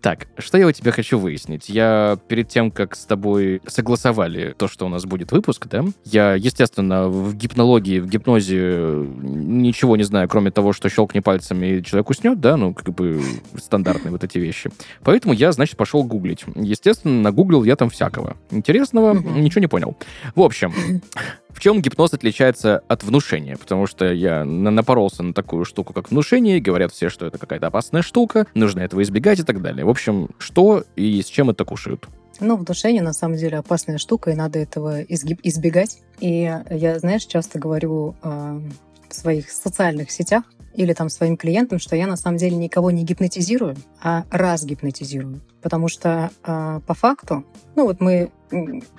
Так, 0.00 0.28
что 0.38 0.56
я 0.56 0.68
у 0.68 0.72
тебя 0.72 0.92
хочу 0.92 1.18
выяснить? 1.18 1.68
Я 1.68 2.18
перед 2.28 2.48
тем, 2.48 2.70
как 2.70 2.94
с 2.94 3.04
тобой 3.04 3.60
согласовали 3.66 4.47
то, 4.56 4.68
что 4.68 4.86
у 4.86 4.88
нас 4.88 5.04
будет 5.04 5.32
выпуск, 5.32 5.66
да, 5.68 5.84
я, 6.04 6.34
естественно, 6.34 7.08
в 7.08 7.34
гипнологии, 7.34 8.00
в 8.00 8.08
гипнозе 8.08 9.06
ничего 9.22 9.96
не 9.96 10.04
знаю, 10.04 10.28
кроме 10.28 10.50
того, 10.50 10.72
что 10.72 10.88
щелкни 10.88 11.20
пальцами 11.20 11.78
и 11.78 11.84
человек 11.84 12.10
уснет, 12.10 12.40
да, 12.40 12.56
ну, 12.56 12.74
как 12.74 12.94
бы 12.94 13.20
стандартные 13.56 14.12
вот 14.12 14.24
эти 14.24 14.38
вещи. 14.38 14.70
Поэтому 15.02 15.34
я, 15.34 15.52
значит, 15.52 15.76
пошел 15.76 16.04
гуглить. 16.04 16.44
Естественно, 16.54 17.20
нагуглил 17.22 17.64
я 17.64 17.76
там 17.76 17.90
всякого. 17.90 18.36
Интересного, 18.50 19.14
ничего 19.14 19.60
не 19.60 19.66
понял. 19.66 19.96
В 20.34 20.42
общем, 20.42 20.72
в 21.50 21.60
чем 21.60 21.82
гипноз 21.82 22.14
отличается 22.14 22.82
от 22.88 23.02
внушения? 23.02 23.56
Потому 23.56 23.86
что 23.86 24.12
я 24.12 24.44
напоролся 24.44 25.22
на 25.22 25.34
такую 25.34 25.64
штуку, 25.64 25.92
как 25.92 26.10
внушение, 26.10 26.60
говорят 26.60 26.92
все, 26.92 27.08
что 27.08 27.26
это 27.26 27.38
какая-то 27.38 27.66
опасная 27.66 28.02
штука, 28.02 28.46
нужно 28.54 28.80
этого 28.80 29.02
избегать 29.02 29.40
и 29.40 29.42
так 29.42 29.60
далее. 29.60 29.84
В 29.84 29.90
общем, 29.90 30.28
что 30.38 30.84
и 30.96 31.20
с 31.20 31.26
чем 31.26 31.50
это 31.50 31.64
кушают? 31.64 32.06
Ну, 32.40 32.56
внушение 32.56 33.02
на 33.02 33.12
самом 33.12 33.36
деле 33.36 33.58
опасная 33.58 33.98
штука, 33.98 34.30
и 34.30 34.34
надо 34.34 34.58
этого 34.58 35.02
избегать. 35.02 35.98
И 36.20 36.42
я, 36.70 36.98
знаешь, 36.98 37.24
часто 37.24 37.58
говорю 37.58 38.14
э, 38.22 38.60
в 39.08 39.14
своих 39.14 39.50
социальных 39.50 40.10
сетях 40.10 40.44
или 40.74 40.92
там 40.92 41.08
своим 41.08 41.36
клиентам, 41.36 41.80
что 41.80 41.96
я 41.96 42.06
на 42.06 42.16
самом 42.16 42.36
деле 42.36 42.56
никого 42.56 42.90
не 42.92 43.04
гипнотизирую, 43.04 43.76
а 44.00 44.24
разгипнотизирую. 44.30 45.40
Потому 45.62 45.88
что 45.88 46.30
э, 46.44 46.80
по 46.86 46.94
факту, 46.94 47.44
ну 47.74 47.84
вот 47.84 48.00
мы 48.00 48.30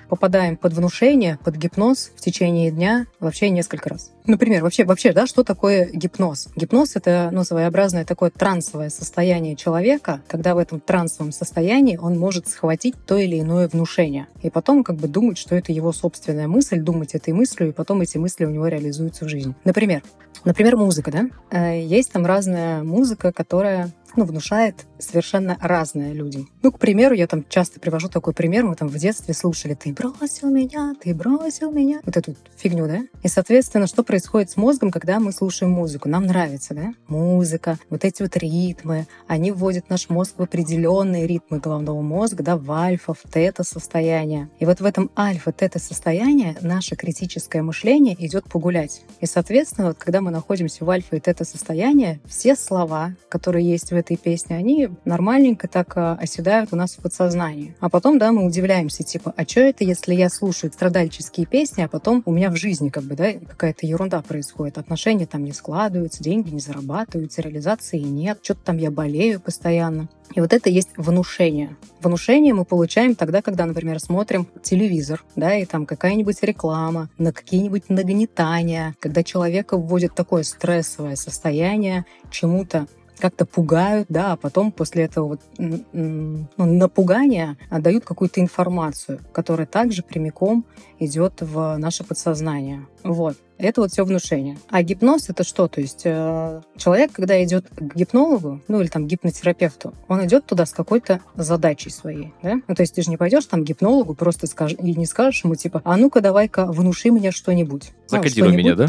попадаем 0.08 0.56
под 0.56 0.72
внушение, 0.72 1.38
под 1.44 1.56
гипноз 1.56 2.12
в 2.16 2.20
течение 2.20 2.70
дня 2.70 3.06
вообще 3.20 3.50
несколько 3.50 3.88
раз. 3.88 4.12
Например, 4.26 4.62
вообще, 4.62 4.84
вообще, 4.84 5.12
да, 5.12 5.26
что 5.26 5.44
такое 5.44 5.88
гипноз? 5.92 6.48
Гипноз— 6.56 6.92
это, 6.96 7.30
ну, 7.32 7.44
своеобразное 7.44 8.04
такое 8.04 8.30
трансовое 8.30 8.90
состояние 8.90 9.56
человека, 9.56 10.20
когда 10.28 10.54
в 10.54 10.58
этом 10.58 10.80
трансовом 10.80 11.32
состоянии 11.32 11.96
он 11.96 12.18
может 12.18 12.48
схватить 12.48 12.94
то 13.06 13.18
или 13.18 13.40
иное 13.40 13.68
внушение. 13.68 14.26
И 14.42 14.50
потом 14.50 14.84
как 14.84 14.96
бы 14.96 15.08
думать, 15.08 15.38
что 15.38 15.56
это 15.56 15.72
его 15.72 15.92
собственная 15.92 16.48
мысль, 16.48 16.80
думать 16.80 17.14
этой 17.14 17.32
мыслью, 17.32 17.70
и 17.70 17.72
потом 17.72 18.00
эти 18.00 18.18
мысли 18.18 18.44
у 18.44 18.50
него 18.50 18.68
реализуются 18.68 19.24
в 19.24 19.28
жизни. 19.28 19.54
Например, 19.64 20.02
например, 20.44 20.76
музыка, 20.76 21.10
да? 21.10 21.28
Э, 21.50 21.80
есть 21.80 22.12
там 22.12 22.26
разная 22.26 22.82
музыка, 22.82 23.32
которая 23.32 23.90
ну, 24.16 24.24
внушает 24.24 24.86
совершенно 24.98 25.56
разное 25.60 26.12
людям. 26.12 26.48
Ну, 26.62 26.72
к 26.72 26.78
примеру, 26.78 27.14
я 27.14 27.26
там 27.26 27.44
часто 27.48 27.80
привожу 27.80 28.08
такой 28.08 28.32
пример, 28.32 28.64
мы 28.64 28.74
там 28.74 28.88
в 28.88 28.96
детстве 28.96 29.34
слушали 29.34 29.74
«Ты 29.74 29.92
бросил 29.92 30.50
меня, 30.50 30.94
ты 31.00 31.14
бросил 31.14 31.70
меня». 31.70 32.00
Вот 32.04 32.16
эту 32.16 32.36
фигню, 32.56 32.86
да? 32.86 33.00
И, 33.22 33.28
соответственно, 33.28 33.86
что 33.86 34.02
происходит 34.02 34.50
с 34.50 34.56
мозгом, 34.56 34.90
когда 34.90 35.20
мы 35.20 35.32
слушаем 35.32 35.72
музыку? 35.72 36.08
Нам 36.08 36.26
нравится, 36.26 36.74
да? 36.74 36.92
Музыка, 37.08 37.78
вот 37.88 38.04
эти 38.04 38.22
вот 38.22 38.36
ритмы, 38.36 39.06
они 39.26 39.52
вводят 39.52 39.88
наш 39.88 40.08
мозг 40.08 40.34
в 40.38 40.42
определенные 40.42 41.26
ритмы 41.26 41.58
головного 41.58 42.00
мозга, 42.00 42.42
да, 42.42 42.56
в 42.56 42.70
альфа, 42.72 43.14
в 43.14 43.22
тета-состояние. 43.30 44.50
И 44.58 44.66
вот 44.66 44.80
в 44.80 44.84
этом 44.84 45.10
альфа-тета-состоянии 45.16 46.56
наше 46.60 46.96
критическое 46.96 47.62
мышление 47.62 48.16
идет 48.18 48.44
погулять. 48.44 49.02
И, 49.20 49.26
соответственно, 49.26 49.88
вот 49.88 49.98
когда 49.98 50.20
мы 50.20 50.30
находимся 50.30 50.84
в 50.84 50.90
альфа 50.90 51.16
и 51.16 51.20
тета-состоянии, 51.20 52.20
все 52.26 52.56
слова, 52.56 53.14
которые 53.28 53.68
есть 53.68 53.90
в 53.90 53.94
этой 54.00 54.16
песне, 54.16 54.56
они 54.56 54.90
нормальненько 55.04 55.68
так 55.68 55.96
а, 55.96 56.18
оседают 56.20 56.70
у 56.72 56.76
нас 56.76 56.94
в 56.94 57.02
подсознании. 57.02 57.74
А 57.80 57.88
потом, 57.88 58.18
да, 58.18 58.32
мы 58.32 58.44
удивляемся, 58.44 59.02
типа, 59.02 59.32
а 59.36 59.44
что 59.44 59.60
это, 59.60 59.84
если 59.84 60.14
я 60.14 60.28
слушаю 60.28 60.72
страдальческие 60.72 61.46
песни, 61.46 61.82
а 61.82 61.88
потом 61.88 62.22
у 62.26 62.32
меня 62.32 62.50
в 62.50 62.56
жизни, 62.56 62.88
как 62.88 63.04
бы, 63.04 63.14
да, 63.14 63.32
какая-то 63.32 63.86
ерунда 63.86 64.22
происходит, 64.22 64.78
отношения 64.78 65.26
там 65.26 65.44
не 65.44 65.52
складываются, 65.52 66.22
деньги 66.22 66.50
не 66.50 66.60
зарабатываются, 66.60 67.42
реализации 67.42 67.98
нет, 67.98 68.40
что-то 68.42 68.60
там 68.64 68.78
я 68.78 68.90
болею 68.90 69.40
постоянно. 69.40 70.08
И 70.34 70.40
вот 70.40 70.52
это 70.52 70.70
есть 70.70 70.90
внушение. 70.96 71.76
Внушение 72.00 72.54
мы 72.54 72.64
получаем 72.64 73.14
тогда, 73.14 73.42
когда, 73.42 73.66
например, 73.66 73.98
смотрим 73.98 74.46
телевизор, 74.62 75.24
да, 75.34 75.56
и 75.56 75.64
там 75.64 75.86
какая-нибудь 75.86 76.42
реклама, 76.42 77.08
на 77.18 77.32
какие-нибудь 77.32 77.88
нагнетания, 77.88 78.94
когда 79.00 79.24
человека 79.24 79.76
вводит 79.76 80.14
такое 80.14 80.44
стрессовое 80.44 81.16
состояние 81.16 82.04
чему-то 82.30 82.86
как-то 83.20 83.46
пугают, 83.46 84.06
да, 84.08 84.32
а 84.32 84.36
потом 84.36 84.72
после 84.72 85.04
этого 85.04 85.28
вот, 85.28 85.40
ну, 85.58 86.46
напугания 86.56 87.56
дают 87.70 88.04
какую-то 88.04 88.40
информацию, 88.40 89.20
которая 89.32 89.66
также 89.66 90.02
прямиком 90.02 90.64
идет 90.98 91.34
в 91.40 91.76
наше 91.78 92.04
подсознание. 92.04 92.86
Вот. 93.04 93.36
Это 93.60 93.82
вот 93.82 93.92
все 93.92 94.04
внушение. 94.04 94.56
А 94.70 94.82
гипноз 94.82 95.28
это 95.28 95.44
что? 95.44 95.68
То 95.68 95.82
есть 95.82 96.02
э, 96.04 96.62
человек, 96.78 97.12
когда 97.12 97.42
идет 97.44 97.66
к 97.68 97.94
гипнологу, 97.94 98.62
ну 98.68 98.80
или 98.80 98.88
там 98.88 99.06
гипнотерапевту, 99.06 99.92
он 100.08 100.24
идет 100.24 100.46
туда 100.46 100.64
с 100.64 100.72
какой-то 100.72 101.20
задачей 101.34 101.90
своей, 101.90 102.32
да? 102.42 102.62
Ну 102.66 102.74
то 102.74 102.82
есть 102.82 102.94
ты 102.94 103.02
же 103.02 103.10
не 103.10 103.18
пойдешь 103.18 103.44
там 103.44 103.62
к 103.62 103.66
гипнологу 103.66 104.14
просто 104.14 104.46
скажешь 104.46 104.78
и 104.80 104.94
не 104.94 105.04
скажешь 105.04 105.44
ему 105.44 105.56
типа, 105.56 105.82
а 105.84 105.98
ну-ка 105.98 106.22
давай-ка 106.22 106.66
внуши 106.66 107.10
мне 107.10 107.32
что-нибудь. 107.32 107.92
Закодируй 108.06 108.52
ну, 108.52 108.58
меня, 108.58 108.74
да? 108.74 108.86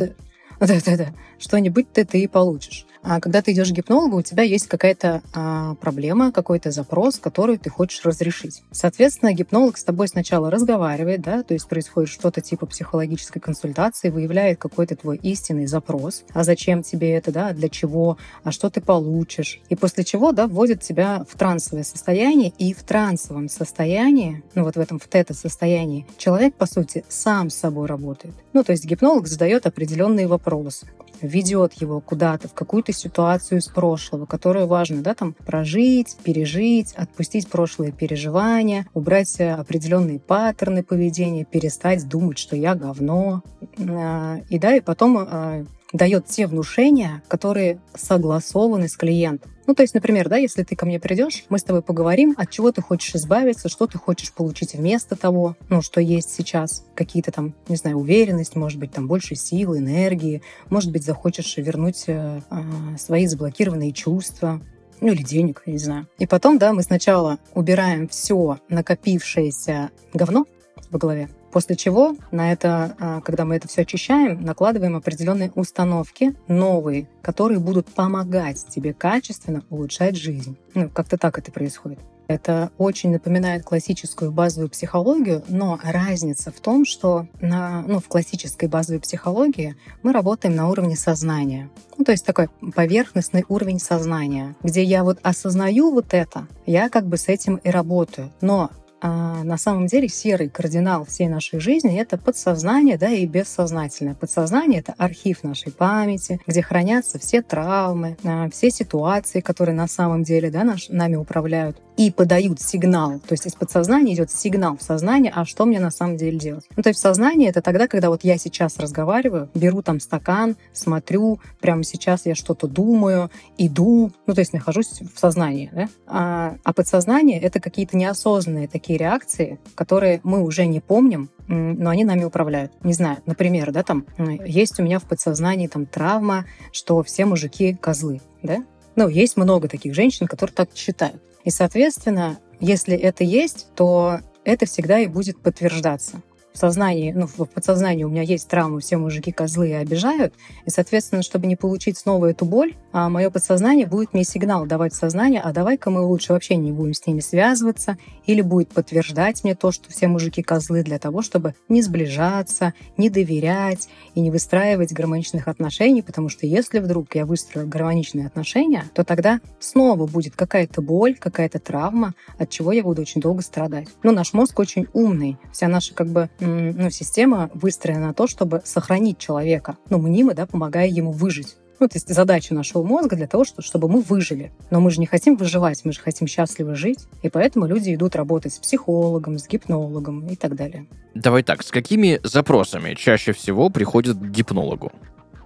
Да-да-да. 0.59 1.07
Что-нибудь 1.39 1.91
ты, 1.91 2.05
ты 2.05 2.21
и 2.21 2.27
получишь. 2.27 2.85
А 3.03 3.19
когда 3.19 3.41
ты 3.41 3.51
идешь 3.51 3.69
к 3.69 3.73
гипнологу, 3.73 4.17
у 4.17 4.21
тебя 4.21 4.43
есть 4.43 4.67
какая-то 4.67 5.21
а, 5.33 5.75
проблема, 5.75 6.31
какой-то 6.31 6.71
запрос, 6.71 7.17
который 7.17 7.57
ты 7.57 7.69
хочешь 7.69 8.05
разрешить. 8.05 8.63
Соответственно, 8.71 9.33
гипнолог 9.33 9.77
с 9.77 9.83
тобой 9.83 10.07
сначала 10.07 10.51
разговаривает, 10.51 11.21
да, 11.21 11.43
то 11.43 11.53
есть 11.53 11.67
происходит 11.67 12.09
что-то 12.09 12.41
типа 12.41 12.65
психологической 12.67 13.41
консультации, 13.41 14.09
выявляет 14.09 14.59
какой-то 14.59 14.95
твой 14.95 15.17
истинный 15.17 15.65
запрос, 15.65 16.23
а 16.33 16.43
зачем 16.43 16.83
тебе 16.83 17.11
это, 17.11 17.31
да, 17.31 17.53
для 17.53 17.69
чего, 17.69 18.17
а 18.43 18.51
что 18.51 18.69
ты 18.69 18.81
получишь. 18.81 19.61
И 19.69 19.75
после 19.75 20.03
чего, 20.03 20.31
да, 20.31 20.47
вводит 20.47 20.81
тебя 20.81 21.25
в 21.27 21.37
трансовое 21.37 21.83
состояние, 21.83 22.53
и 22.57 22.73
в 22.73 22.83
трансовом 22.83 23.49
состоянии, 23.49 24.43
ну 24.53 24.63
вот 24.63 24.75
в 24.75 24.79
этом 24.79 24.99
в 24.99 25.07
тета-состоянии, 25.07 26.05
человек, 26.17 26.55
по 26.55 26.65
сути, 26.67 27.03
сам 27.09 27.49
с 27.49 27.55
собой 27.55 27.87
работает. 27.87 28.35
Ну, 28.53 28.63
то 28.63 28.71
есть 28.71 28.85
гипнолог 28.85 29.27
задает 29.27 29.65
определенные 29.65 30.27
вопросы 30.27 30.87
ведет 31.21 31.73
его 31.73 31.99
куда-то, 31.99 32.47
в 32.47 32.53
какую-то 32.53 32.93
ситуацию 32.93 33.59
из 33.59 33.67
прошлого, 33.67 34.25
которую 34.25 34.67
важно, 34.67 35.01
да, 35.01 35.13
там, 35.13 35.33
прожить, 35.33 36.17
пережить, 36.23 36.93
отпустить 36.93 37.49
прошлые 37.49 37.91
переживания, 37.91 38.87
убрать 38.93 39.39
определенные 39.39 40.19
паттерны 40.19 40.83
поведения, 40.83 41.45
перестать 41.45 42.07
думать, 42.07 42.37
что 42.37 42.55
я 42.55 42.75
говно. 42.75 43.43
А, 43.79 44.39
и 44.49 44.59
да, 44.59 44.75
и 44.75 44.81
потом 44.81 45.17
а, 45.19 45.65
дает 45.93 46.25
те 46.25 46.47
внушения, 46.47 47.21
которые 47.27 47.79
согласованы 47.95 48.87
с 48.87 48.95
клиентом. 48.95 49.51
Ну, 49.67 49.75
то 49.75 49.83
есть, 49.83 49.93
например, 49.93 50.27
да, 50.27 50.37
если 50.37 50.63
ты 50.63 50.75
ко 50.75 50.85
мне 50.85 50.99
придешь, 50.99 51.45
мы 51.49 51.59
с 51.59 51.63
тобой 51.63 51.81
поговорим, 51.81 52.33
от 52.37 52.49
чего 52.49 52.71
ты 52.71 52.81
хочешь 52.81 53.15
избавиться, 53.15 53.69
что 53.69 53.87
ты 53.87 53.97
хочешь 53.97 54.33
получить 54.33 54.73
вместо 54.73 55.15
того, 55.15 55.55
ну, 55.69 55.81
что 55.81 56.01
есть 56.01 56.33
сейчас, 56.33 56.83
какие-то 56.95 57.31
там, 57.31 57.53
не 57.67 57.75
знаю, 57.75 57.97
уверенность, 57.97 58.55
может 58.55 58.79
быть, 58.79 58.91
там 58.91 59.07
больше 59.07 59.35
силы, 59.35 59.77
энергии, 59.77 60.41
может 60.69 60.91
быть, 60.91 61.03
захочешь 61.03 61.57
вернуть 61.57 62.05
э, 62.07 62.41
э, 62.49 62.97
свои 62.97 63.27
заблокированные 63.27 63.91
чувства, 63.91 64.61
ну 64.99 65.07
или 65.09 65.23
денег, 65.23 65.63
я 65.65 65.73
не 65.73 65.79
знаю. 65.79 66.07
И 66.19 66.25
потом, 66.25 66.57
да, 66.57 66.73
мы 66.73 66.83
сначала 66.83 67.39
убираем 67.53 68.07
все 68.07 68.59
накопившееся 68.69 69.89
говно 70.13 70.45
в 70.89 70.97
голове, 70.97 71.29
После 71.51 71.75
чего 71.75 72.15
на 72.31 72.51
это, 72.51 72.95
а, 72.99 73.21
когда 73.21 73.45
мы 73.45 73.55
это 73.55 73.67
все 73.67 73.81
очищаем, 73.81 74.41
накладываем 74.41 74.95
определенные 74.95 75.51
установки, 75.55 76.35
новые, 76.47 77.07
которые 77.21 77.59
будут 77.59 77.87
помогать 77.87 78.65
тебе 78.69 78.93
качественно 78.93 79.63
улучшать 79.69 80.15
жизнь. 80.15 80.57
Ну, 80.73 80.89
как-то 80.89 81.17
так 81.17 81.37
это 81.37 81.51
происходит. 81.51 81.99
Это 82.27 82.71
очень 82.77 83.11
напоминает 83.11 83.63
классическую 83.63 84.31
базовую 84.31 84.69
психологию, 84.69 85.43
но 85.49 85.77
разница 85.83 86.49
в 86.51 86.61
том, 86.61 86.85
что 86.85 87.27
на, 87.41 87.81
ну, 87.81 87.99
в 87.99 88.07
классической 88.07 88.69
базовой 88.69 89.01
психологии 89.01 89.75
мы 90.01 90.13
работаем 90.13 90.55
на 90.55 90.69
уровне 90.69 90.95
сознания. 90.95 91.69
Ну, 91.97 92.05
то 92.05 92.13
есть 92.13 92.25
такой 92.25 92.47
поверхностный 92.73 93.43
уровень 93.49 93.79
сознания, 93.79 94.55
где 94.63 94.81
я 94.81 95.03
вот 95.03 95.19
осознаю 95.23 95.91
вот 95.91 96.13
это, 96.13 96.47
я 96.65 96.87
как 96.87 97.05
бы 97.05 97.17
с 97.17 97.27
этим 97.27 97.57
и 97.57 97.69
работаю. 97.69 98.31
Но 98.39 98.71
а 99.01 99.43
на 99.43 99.57
самом 99.57 99.87
деле 99.87 100.07
серый 100.07 100.49
кардинал 100.49 101.05
всей 101.05 101.27
нашей 101.27 101.59
жизни— 101.59 101.99
это 102.01 102.17
подсознание, 102.17 102.97
да, 102.97 103.09
и 103.09 103.25
бессознательное. 103.25 104.13
Подсознание— 104.13 104.79
это 104.81 104.93
архив 104.97 105.43
нашей 105.43 105.71
памяти, 105.71 106.39
где 106.45 106.61
хранятся 106.61 107.17
все 107.19 107.41
травмы, 107.41 108.17
а, 108.23 108.49
все 108.49 108.69
ситуации, 108.69 109.41
которые 109.41 109.75
на 109.75 109.87
самом 109.87 110.23
деле, 110.23 110.51
да, 110.51 110.63
наш, 110.63 110.89
нами 110.89 111.15
управляют 111.15 111.81
и 111.97 112.09
подают 112.09 112.61
сигнал. 112.61 113.19
То 113.19 113.33
есть 113.33 113.45
из 113.45 113.53
подсознания 113.53 114.13
идет 114.13 114.31
сигнал 114.31 114.77
в 114.77 114.81
сознание, 114.81 115.31
а 115.35 115.45
что 115.45 115.65
мне 115.65 115.79
на 115.79 115.91
самом 115.91 116.17
деле 116.17 116.39
делать. 116.39 116.65
Ну, 116.75 116.83
то 116.83 116.89
есть 116.89 116.99
сознание— 116.99 117.49
это 117.51 117.61
тогда, 117.61 117.87
когда 117.87 118.09
вот 118.09 118.23
я 118.23 118.37
сейчас 118.37 118.79
разговариваю, 118.79 119.49
беру 119.53 119.81
там 119.81 119.99
стакан, 119.99 120.55
смотрю, 120.73 121.39
прямо 121.59 121.83
сейчас 121.83 122.25
я 122.25 122.35
что-то 122.35 122.67
думаю, 122.67 123.29
иду, 123.57 124.11
ну, 124.25 124.33
то 124.33 124.39
есть 124.39 124.53
нахожусь 124.53 125.01
в 125.13 125.19
сознании, 125.19 125.69
да? 125.73 125.89
А, 126.07 126.55
а 126.63 126.73
подсознание— 126.73 127.39
это 127.41 127.59
какие-то 127.59 127.97
неосознанные 127.97 128.67
такие 128.67 128.90
такие 128.91 128.97
реакции, 128.97 129.59
которые 129.75 130.19
мы 130.23 130.41
уже 130.41 130.65
не 130.65 130.79
помним, 130.79 131.29
но 131.47 131.89
они 131.89 132.03
нами 132.03 132.25
управляют. 132.25 132.71
Не 132.83 132.93
знаю, 132.93 133.17
например, 133.25 133.71
да, 133.71 133.83
там 133.83 134.05
есть 134.45 134.79
у 134.79 134.83
меня 134.83 134.99
в 134.99 135.03
подсознании 135.03 135.67
там 135.67 135.85
травма, 135.85 136.45
что 136.73 137.01
все 137.03 137.25
мужики 137.25 137.73
козлы, 137.73 138.21
да? 138.43 138.57
Ну, 138.95 139.07
есть 139.07 139.37
много 139.37 139.67
таких 139.69 139.93
женщин, 139.93 140.27
которые 140.27 140.53
так 140.53 140.69
считают. 140.75 141.21
И, 141.45 141.49
соответственно, 141.49 142.39
если 142.59 142.95
это 142.97 143.23
есть, 143.23 143.67
то 143.75 144.19
это 144.43 144.65
всегда 144.65 144.99
и 144.99 145.07
будет 145.07 145.41
подтверждаться 145.41 146.21
в 146.53 146.57
сознании, 146.57 147.11
ну, 147.11 147.27
в 147.27 147.45
подсознании 147.45 148.03
у 148.03 148.09
меня 148.09 148.21
есть 148.21 148.47
травма, 148.47 148.79
все 148.79 148.97
мужики 148.97 149.31
козлы 149.31 149.69
и 149.69 149.73
обижают, 149.73 150.33
и, 150.65 150.69
соответственно, 150.69 151.23
чтобы 151.23 151.47
не 151.47 151.55
получить 151.55 151.97
снова 151.97 152.27
эту 152.27 152.45
боль, 152.45 152.75
а 152.91 153.09
мое 153.09 153.29
подсознание 153.29 153.87
будет 153.87 154.13
мне 154.13 154.23
сигнал 154.23 154.65
давать 154.65 154.93
в 154.93 154.97
сознание, 154.97 155.41
а 155.41 155.51
давай-ка 155.53 155.89
мы 155.89 156.01
лучше 156.01 156.33
вообще 156.33 156.55
не 156.55 156.71
будем 156.71 156.93
с 156.93 157.05
ними 157.07 157.19
связываться, 157.19 157.97
или 158.25 158.41
будет 158.41 158.69
подтверждать 158.69 159.43
мне 159.43 159.55
то, 159.55 159.71
что 159.71 159.89
все 159.89 160.07
мужики 160.07 160.41
козлы 160.41 160.83
для 160.83 160.99
того, 160.99 161.21
чтобы 161.21 161.55
не 161.69 161.81
сближаться, 161.81 162.73
не 162.97 163.09
доверять 163.09 163.89
и 164.15 164.21
не 164.21 164.31
выстраивать 164.31 164.93
гармоничных 164.93 165.47
отношений, 165.47 166.01
потому 166.01 166.29
что 166.29 166.45
если 166.45 166.79
вдруг 166.79 167.15
я 167.15 167.25
выстрою 167.25 167.67
гармоничные 167.67 168.27
отношения, 168.27 168.85
то 168.93 169.03
тогда 169.03 169.39
снова 169.59 170.07
будет 170.07 170.35
какая-то 170.35 170.81
боль, 170.81 171.15
какая-то 171.15 171.59
травма, 171.59 172.13
от 172.37 172.49
чего 172.49 172.71
я 172.71 172.83
буду 172.83 173.01
очень 173.01 173.21
долго 173.21 173.41
страдать. 173.41 173.87
Но 174.03 174.11
наш 174.11 174.33
мозг 174.33 174.59
очень 174.59 174.87
умный, 174.93 175.37
вся 175.51 175.67
наша 175.67 175.93
как 175.93 176.07
бы 176.07 176.29
ну, 176.41 176.89
система 176.89 177.49
выстроена 177.53 178.07
на 178.07 178.13
то, 178.13 178.27
чтобы 178.27 178.61
сохранить 178.65 179.17
человека, 179.17 179.77
ну, 179.89 179.99
мнимо, 179.99 180.33
да, 180.33 180.45
помогая 180.45 180.87
ему 180.87 181.11
выжить. 181.11 181.55
Ну, 181.79 181.87
то 181.87 181.95
есть 181.95 182.13
задача 182.13 182.53
нашего 182.53 182.83
мозга 182.83 183.15
для 183.15 183.25
того, 183.25 183.43
чтобы 183.43 183.89
мы 183.89 184.01
выжили. 184.01 184.51
Но 184.69 184.79
мы 184.79 184.91
же 184.91 184.99
не 184.99 185.07
хотим 185.07 185.35
выживать, 185.35 185.83
мы 185.83 185.93
же 185.93 185.99
хотим 185.99 186.27
счастливо 186.27 186.75
жить. 186.75 187.07
И 187.23 187.29
поэтому 187.29 187.65
люди 187.65 187.95
идут 187.95 188.15
работать 188.15 188.53
с 188.53 188.59
психологом, 188.59 189.39
с 189.39 189.47
гипнологом 189.47 190.27
и 190.27 190.35
так 190.35 190.55
далее. 190.55 190.85
Давай 191.15 191.41
так, 191.41 191.63
с 191.63 191.71
какими 191.71 192.19
запросами 192.23 192.93
чаще 192.93 193.33
всего 193.33 193.69
приходят 193.69 194.15
к 194.15 194.29
гипнологу? 194.29 194.91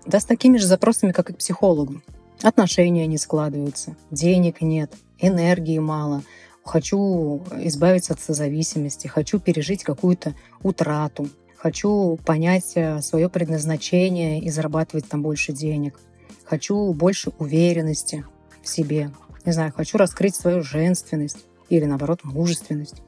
Да 0.05 0.19
с 0.19 0.25
такими 0.25 0.57
же 0.57 0.67
запросами, 0.67 1.13
как 1.13 1.29
и 1.29 1.33
к 1.33 1.37
психологу. 1.37 2.01
Отношения 2.43 3.07
не 3.07 3.17
складываются, 3.17 3.95
денег 4.11 4.61
нет, 4.61 4.91
энергии 5.19 5.79
мало, 5.79 6.21
хочу 6.65 7.43
избавиться 7.59 8.13
от 8.13 8.19
созависимости, 8.19 9.07
хочу 9.07 9.39
пережить 9.39 9.83
какую-то 9.83 10.33
утрату, 10.63 11.29
хочу 11.55 12.17
понять 12.25 12.73
э, 12.75 13.01
свое 13.01 13.29
предназначение 13.29 14.41
и 14.41 14.49
зарабатывать 14.49 15.07
там 15.07 15.21
больше 15.21 15.53
денег, 15.53 15.99
хочу 16.43 16.91
больше 16.93 17.31
уверенности 17.37 18.25
в 18.63 18.67
себе, 18.67 19.11
не 19.45 19.51
знаю, 19.51 19.71
хочу 19.75 19.97
раскрыть 19.97 20.35
свою 20.35 20.63
женственность 20.63 21.45
или, 21.69 21.85
наоборот, 21.85 22.21
мужественность. 22.23 23.01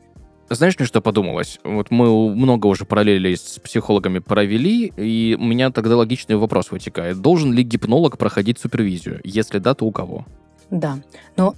Знаешь, 0.49 0.77
мне 0.79 0.87
что 0.87 1.01
подумалось? 1.01 1.59
Вот 1.63 1.91
мы 1.91 2.33
много 2.33 2.67
уже 2.67 2.85
параллелей 2.85 3.35
с 3.35 3.59
психологами 3.59 4.19
провели, 4.19 4.93
и 4.95 5.35
у 5.37 5.43
меня 5.43 5.71
тогда 5.71 5.97
логичный 5.97 6.37
вопрос 6.37 6.71
вытекает. 6.71 7.19
Должен 7.19 7.51
ли 7.51 7.63
гипнолог 7.63 8.17
проходить 8.17 8.57
супервизию? 8.57 9.19
Если 9.25 9.59
да, 9.59 9.73
то 9.73 9.85
у 9.85 9.91
кого? 9.91 10.25
Да, 10.69 10.99
но 11.35 11.55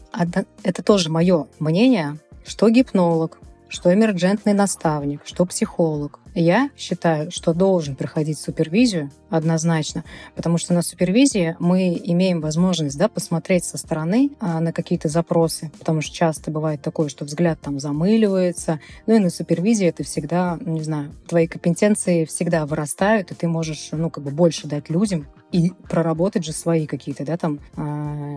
это 0.63 0.83
тоже 0.83 1.09
мое 1.09 1.47
мнение, 1.59 2.17
что 2.45 2.69
гипнолог, 2.69 3.39
что 3.69 3.93
эмерджентный 3.93 4.53
наставник, 4.53 5.21
что 5.25 5.45
психолог. 5.45 6.19
Я 6.35 6.69
считаю, 6.77 7.31
что 7.31 7.53
должен 7.53 7.95
проходить 7.95 8.39
супервизию 8.39 9.11
однозначно, 9.29 10.03
потому 10.35 10.57
что 10.57 10.73
на 10.73 10.81
супервизии 10.81 11.55
мы 11.59 11.99
имеем 12.03 12.39
возможность 12.39 12.97
да, 12.97 13.07
посмотреть 13.07 13.65
со 13.65 13.77
стороны 13.77 14.31
а, 14.39 14.59
на 14.59 14.71
какие-то 14.71 15.07
запросы, 15.09 15.71
потому 15.79 16.01
что 16.01 16.15
часто 16.15 16.51
бывает 16.51 16.81
такое, 16.81 17.09
что 17.09 17.25
взгляд 17.25 17.59
там 17.61 17.79
замыливается, 17.79 18.79
ну 19.07 19.15
и 19.15 19.19
на 19.19 19.29
супервизии 19.29 19.87
это 19.87 20.03
всегда, 20.03 20.57
не 20.61 20.83
знаю, 20.83 21.11
твои 21.27 21.47
компетенции 21.47 22.25
всегда 22.25 22.65
вырастают, 22.65 23.31
и 23.31 23.35
ты 23.35 23.47
можешь, 23.47 23.89
ну, 23.91 24.09
как 24.09 24.23
бы 24.23 24.31
больше 24.31 24.67
дать 24.67 24.89
людям 24.89 25.27
и 25.51 25.71
проработать 25.89 26.45
же 26.45 26.51
свои 26.51 26.85
какие-то, 26.85 27.25
да, 27.25 27.37
там, 27.37 27.59
э, 27.75 27.81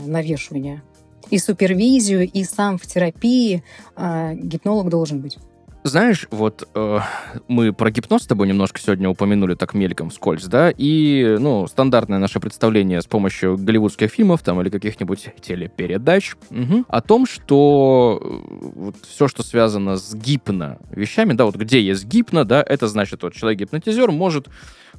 навешивания. 0.07 0.83
И 1.31 1.39
супервизию, 1.39 2.29
и 2.29 2.45
сам 2.45 2.79
в 2.79 2.87
терапии 2.87 3.63
э, 3.97 4.35
гипнолог 4.35 4.89
должен 4.89 5.21
быть. 5.21 5.39
Знаешь, 5.85 6.29
вот 6.31 6.69
э, 6.77 6.99
мы 7.49 7.73
про 7.73 7.91
гипноз 7.91 8.23
с 8.23 8.27
тобой 8.27 8.47
немножко 8.47 8.81
сегодня 8.81 9.09
упомянули 9.09 9.55
так 9.55 9.75
мельком, 9.75 10.11
вскользь, 10.11 10.45
да, 10.45 10.71
и, 10.71 11.37
ну, 11.41 11.67
стандартное 11.67 12.21
наше 12.21 12.39
представление 12.39 13.03
с 13.03 13.07
помощью 13.07 13.57
голливудских 13.59 14.09
фильмов 14.09 14.43
там 14.43 14.61
или 14.61 14.71
каких-нибудь 14.71 15.31
телепередач 15.41 16.37
угу, 16.51 16.85
о 16.87 17.01
том, 17.01 17.27
что 17.27 18.21
э, 18.23 18.71
вот 18.77 18.97
все, 19.09 19.27
что 19.27 19.43
связано 19.43 19.97
с 19.97 20.15
гипно 20.15 20.79
вещами, 20.93 21.33
да, 21.33 21.47
вот 21.47 21.57
где 21.57 21.83
есть 21.83 22.05
гипно, 22.05 22.45
да, 22.45 22.63
это 22.65 22.87
значит, 22.87 23.25
вот 23.25 23.35
человек-гипнотизер 23.35 24.13
может 24.13 24.49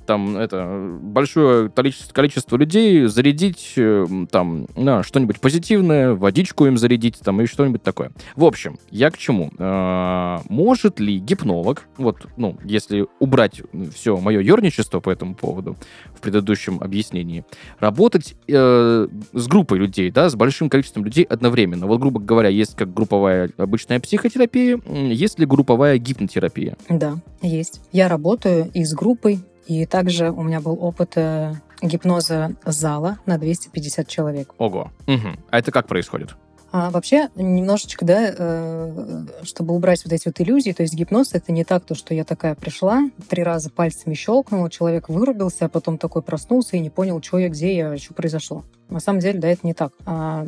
там 0.05 0.37
это 0.37 0.97
большое 1.01 1.69
количество, 1.69 2.13
количество 2.13 2.57
людей 2.57 3.05
зарядить 3.05 3.73
э, 3.77 4.05
там 4.29 4.67
на 4.75 5.03
что-нибудь 5.03 5.39
позитивное, 5.39 6.13
водичку 6.13 6.65
им 6.65 6.77
зарядить 6.77 7.19
там 7.19 7.41
и 7.41 7.45
что-нибудь 7.45 7.83
такое. 7.83 8.11
В 8.35 8.45
общем, 8.45 8.77
я 8.89 9.11
к 9.11 9.17
чему? 9.17 9.51
Э, 9.57 10.39
может 10.49 10.99
ли 10.99 11.19
гипнолог, 11.19 11.87
вот, 11.97 12.27
ну, 12.37 12.57
если 12.63 13.07
убрать 13.19 13.61
все 13.93 14.17
мое 14.17 14.41
ерничество 14.41 14.99
по 14.99 15.09
этому 15.09 15.35
поводу 15.35 15.75
в 16.13 16.21
предыдущем 16.21 16.79
объяснении, 16.81 17.45
работать 17.79 18.35
э, 18.47 19.07
с 19.33 19.47
группой 19.47 19.77
людей, 19.77 20.11
да, 20.11 20.29
с 20.29 20.35
большим 20.35 20.69
количеством 20.69 21.05
людей 21.05 21.23
одновременно? 21.23 21.87
Вот, 21.87 21.99
грубо 21.99 22.19
говоря, 22.19 22.49
есть 22.49 22.75
как 22.75 22.93
групповая 22.93 23.49
обычная 23.57 23.99
психотерапия, 23.99 24.79
есть 24.87 25.39
ли 25.39 25.45
групповая 25.45 25.97
гипнотерапия? 25.97 26.77
Да, 26.89 27.15
есть. 27.41 27.81
Я 27.91 28.09
работаю 28.09 28.69
и 28.73 28.83
с 28.83 28.93
группой, 28.93 29.39
и 29.65 29.85
также 29.85 30.31
у 30.31 30.43
меня 30.43 30.59
был 30.59 30.77
опыт 30.81 31.13
э, 31.15 31.53
гипноза 31.81 32.55
зала 32.65 33.17
на 33.25 33.37
250 33.37 34.07
человек. 34.07 34.53
Ого. 34.57 34.91
Угу. 35.07 35.27
А 35.49 35.59
это 35.59 35.71
как 35.71 35.87
происходит? 35.87 36.35
А 36.75 36.89
вообще, 36.89 37.29
немножечко, 37.35 38.03
да, 38.03 38.33
э, 38.35 39.25
чтобы 39.43 39.75
убрать 39.75 40.03
вот 40.03 40.11
эти 40.11 40.27
вот 40.27 40.41
иллюзии, 40.41 40.71
то 40.71 40.81
есть 40.81 40.95
гипноз— 40.95 41.29
это 41.33 41.51
не 41.51 41.63
так, 41.63 41.85
то, 41.85 41.93
что 41.93 42.15
я 42.15 42.23
такая 42.23 42.55
пришла, 42.55 43.11
три 43.29 43.43
раза 43.43 43.69
пальцами 43.69 44.15
щелкнула, 44.15 44.71
человек 44.71 45.07
вырубился, 45.07 45.65
а 45.65 45.69
потом 45.69 45.99
такой 45.99 46.23
проснулся 46.23 46.75
и 46.75 46.79
не 46.79 46.89
понял, 46.89 47.21
что 47.21 47.37
я, 47.37 47.49
где 47.49 47.75
я, 47.75 47.97
что 47.99 48.15
произошло. 48.15 48.63
На 48.89 48.99
самом 48.99 49.19
деле, 49.19 49.37
да, 49.37 49.49
это 49.49 49.67
не 49.67 49.75
так. 49.75 49.93
А, 50.07 50.47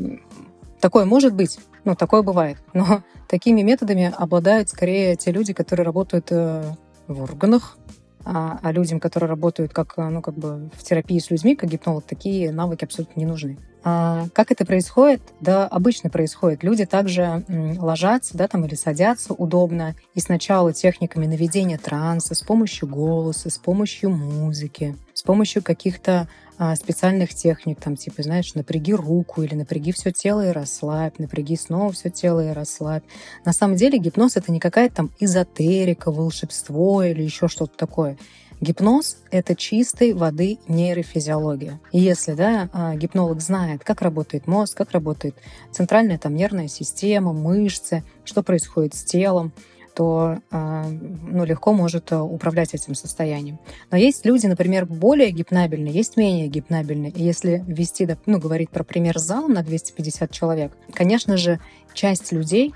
такое 0.82 1.06
может 1.06 1.36
быть, 1.36 1.60
ну, 1.84 1.96
такое 1.96 2.24
бывает, 2.24 2.58
но 2.74 3.04
такими 3.30 3.62
методами 3.62 4.12
обладают 4.18 4.70
скорее 4.70 5.16
те 5.18 5.32
люди, 5.32 5.54
которые 5.54 5.86
работают 5.86 6.30
э, 6.32 6.64
в 7.06 7.22
органах, 7.22 7.78
а, 8.26 8.60
а 8.62 8.72
людям, 8.72 9.00
которые 9.00 9.30
работают 9.30 9.72
как, 9.72 9.94
э, 9.98 10.10
ну, 10.10 10.22
как 10.22 10.36
бы 10.36 10.70
в 10.74 10.84
терапии 10.84 11.20
с 11.20 11.30
людьми, 11.30 11.56
как 11.56 11.70
гипнолог, 11.70 12.04
такие 12.04 12.52
навыки 12.52 12.84
абсолютно 12.84 13.20
не 13.20 13.26
нужны. 13.26 13.58
А 13.88 14.26
как 14.34 14.52
это 14.52 14.66
происходит? 14.66 15.22
Да, 15.42 15.68
обычно 15.68 16.10
происходит. 16.10 16.64
Люди 16.64 16.86
также 16.88 17.44
ложатся, 17.78 18.36
да, 18.36 18.48
там 18.48 18.66
или 18.66 18.74
садятся 18.74 19.34
удобно, 19.34 19.96
и 20.16 20.20
сначала 20.20 20.74
техниками 20.74 21.28
наведения 21.28 21.78
транса 21.78 22.34
с 22.34 22.42
помощью 22.42 22.88
голоса, 22.88 23.52
с 23.52 23.60
помощью 23.60 24.10
музыки, 24.10 24.96
с 25.14 25.22
помощью 25.22 25.62
каких-то 25.62 26.22
а, 26.22 26.28
специальных 26.76 27.34
техник, 27.34 27.80
там, 27.80 27.96
типа, 27.96 28.24
знаешь, 28.24 28.54
напряги 28.56 28.94
руку 28.94 29.42
или 29.42 29.56
напряги 29.56 29.92
все 29.92 30.12
тело 30.12 30.48
и 30.48 30.52
расслабь, 30.52 31.20
напряги 31.20 31.56
снова 31.56 31.92
все 31.92 32.10
тело 32.10 32.50
и 32.50 32.54
расслабь. 32.54 33.04
На 33.44 33.54
самом 33.54 33.76
деле 33.76 33.98
гипноз— 33.98 34.36
это 34.38 34.52
не 34.52 34.60
какая-то 34.60 34.96
там 34.96 35.12
эзотерика, 35.20 36.12
волшебство 36.12 37.04
или 37.04 37.22
еще 37.24 37.48
что-то 37.48 37.78
такое. 37.78 38.18
Гипноз— 38.62 39.18
это 39.32 39.56
чистой 39.56 40.14
воды 40.14 40.60
нейрофизиология. 40.68 41.80
И 41.92 42.00
если 42.00 42.34
да, 42.34 42.70
а, 42.72 42.96
гипнолог 42.96 43.42
знает, 43.42 43.84
как 43.84 44.02
работает 44.02 44.48
мозг, 44.48 44.78
как 44.78 44.92
работает 44.92 45.36
центральная 45.72 46.18
там, 46.18 46.36
нервная 46.36 46.70
система, 46.70 47.34
мышцы, 47.34 48.04
что 48.24 48.44
происходит 48.44 48.96
с 48.96 49.04
телом, 49.04 49.52
то 49.96 50.40
а, 50.52 50.86
ну, 50.90 51.46
легко 51.46 51.74
может 51.74 52.12
а, 52.12 52.22
управлять 52.22 52.74
этим 52.74 52.94
состоянием. 52.96 53.60
Но 53.90 53.98
есть 53.98 54.26
люди, 54.26 54.46
например, 54.46 54.86
более 54.86 55.32
гипнабельные, 55.32 55.94
есть 55.94 56.18
менее 56.18 56.48
гипнабельные. 56.48 57.12
И 57.12 57.24
если 57.24 57.64
ввести, 57.66 58.08
ну, 58.26 58.38
говорить 58.40 58.70
про 58.70 58.84
пример 58.84 59.18
зал 59.18 59.48
на 59.48 59.64
250 59.64 60.30
человек, 60.32 60.74
конечно 60.94 61.38
же, 61.38 61.60
часть 61.94 62.32
людей 62.32 62.74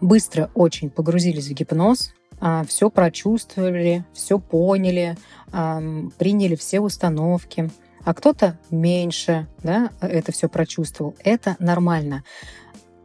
быстро 0.00 0.50
очень 0.54 0.90
погрузились 0.90 1.48
в 1.48 1.52
гипноз, 1.52 2.12
а, 2.40 2.64
все 2.64 2.90
прочувствовали, 2.90 4.04
все 4.12 4.38
поняли, 4.38 5.16
приняли 6.18 6.54
все 6.54 6.80
установки, 6.80 7.70
а 8.04 8.14
кто-то 8.14 8.58
меньше 8.70 9.46
да, 9.62 9.90
это 10.00 10.32
все 10.32 10.48
прочувствовал. 10.48 11.14
Это 11.22 11.56
нормально. 11.58 12.24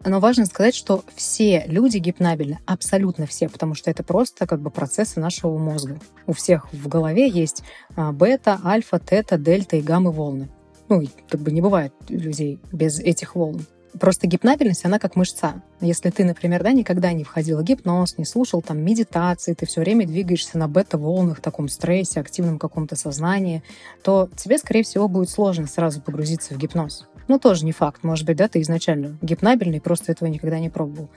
Но 0.06 0.20
важно 0.20 0.46
сказать, 0.46 0.76
что 0.76 1.04
все 1.16 1.64
люди 1.66 1.98
гипнабельны, 1.98 2.60
абсолютно 2.68 3.26
все, 3.26 3.50
потому 3.50 3.74
что 3.74 3.90
это 3.90 4.04
просто 4.04 4.46
как 4.46 4.62
бы 4.62 4.70
процессы 4.70 5.20
нашего 5.20 5.58
мозга. 5.58 6.00
У 6.28 6.34
всех 6.34 6.72
в 6.72 6.88
голове 6.88 7.28
есть 7.28 7.64
а, 7.96 8.12
бета, 8.12 8.60
альфа, 8.64 9.00
тета, 9.00 9.40
дельта 9.40 9.78
и 9.78 9.82
гаммы 9.82 10.12
волны. 10.12 10.50
Ну, 10.90 11.04
как 11.28 11.42
бы 11.42 11.52
не 11.52 11.62
бывает 11.62 11.92
людей 12.08 12.60
без 12.72 13.00
этих 13.00 13.36
волн. 13.36 13.66
Просто 14.00 14.28
гипнабельность, 14.28 14.86
она 14.86 15.00
как 15.00 15.16
мышца. 15.16 15.64
Если 15.80 16.12
ты, 16.12 16.24
например, 16.26 16.62
да, 16.62 16.74
никогда 16.74 17.12
не 17.14 17.24
входил 17.24 17.60
в 17.60 17.64
гипноз, 17.64 18.18
не 18.18 18.26
слушал 18.26 18.62
там 18.62 18.80
медитации, 18.84 19.54
ты 19.54 19.66
все 19.66 19.82
время 19.82 20.06
двигаешься 20.06 20.58
на 20.60 20.68
бета-волнах, 20.68 21.40
таком 21.40 21.70
стрессе, 21.70 22.20
активном 22.20 22.60
каком-то 22.60 22.96
сознании, 22.96 23.64
то 24.04 24.30
тебе, 24.36 24.58
скорее 24.60 24.84
всего, 24.84 25.08
будет 25.08 25.30
сложно 25.30 25.66
сразу 25.66 26.02
погрузиться 26.02 26.54
в 26.54 26.58
гипноз. 26.58 27.08
Ну, 27.28 27.40
тоже 27.40 27.66
не 27.66 27.72
факт. 27.72 28.04
Может 28.04 28.26
быть, 28.26 28.38
да, 28.38 28.48
ты 28.48 28.62
изначально 28.62 29.18
гипнабельный, 29.22 29.82
просто 29.82 30.12
этого 30.12 30.28
никогда 30.28 30.60
не 30.60 30.70
пробовал. 30.70 31.10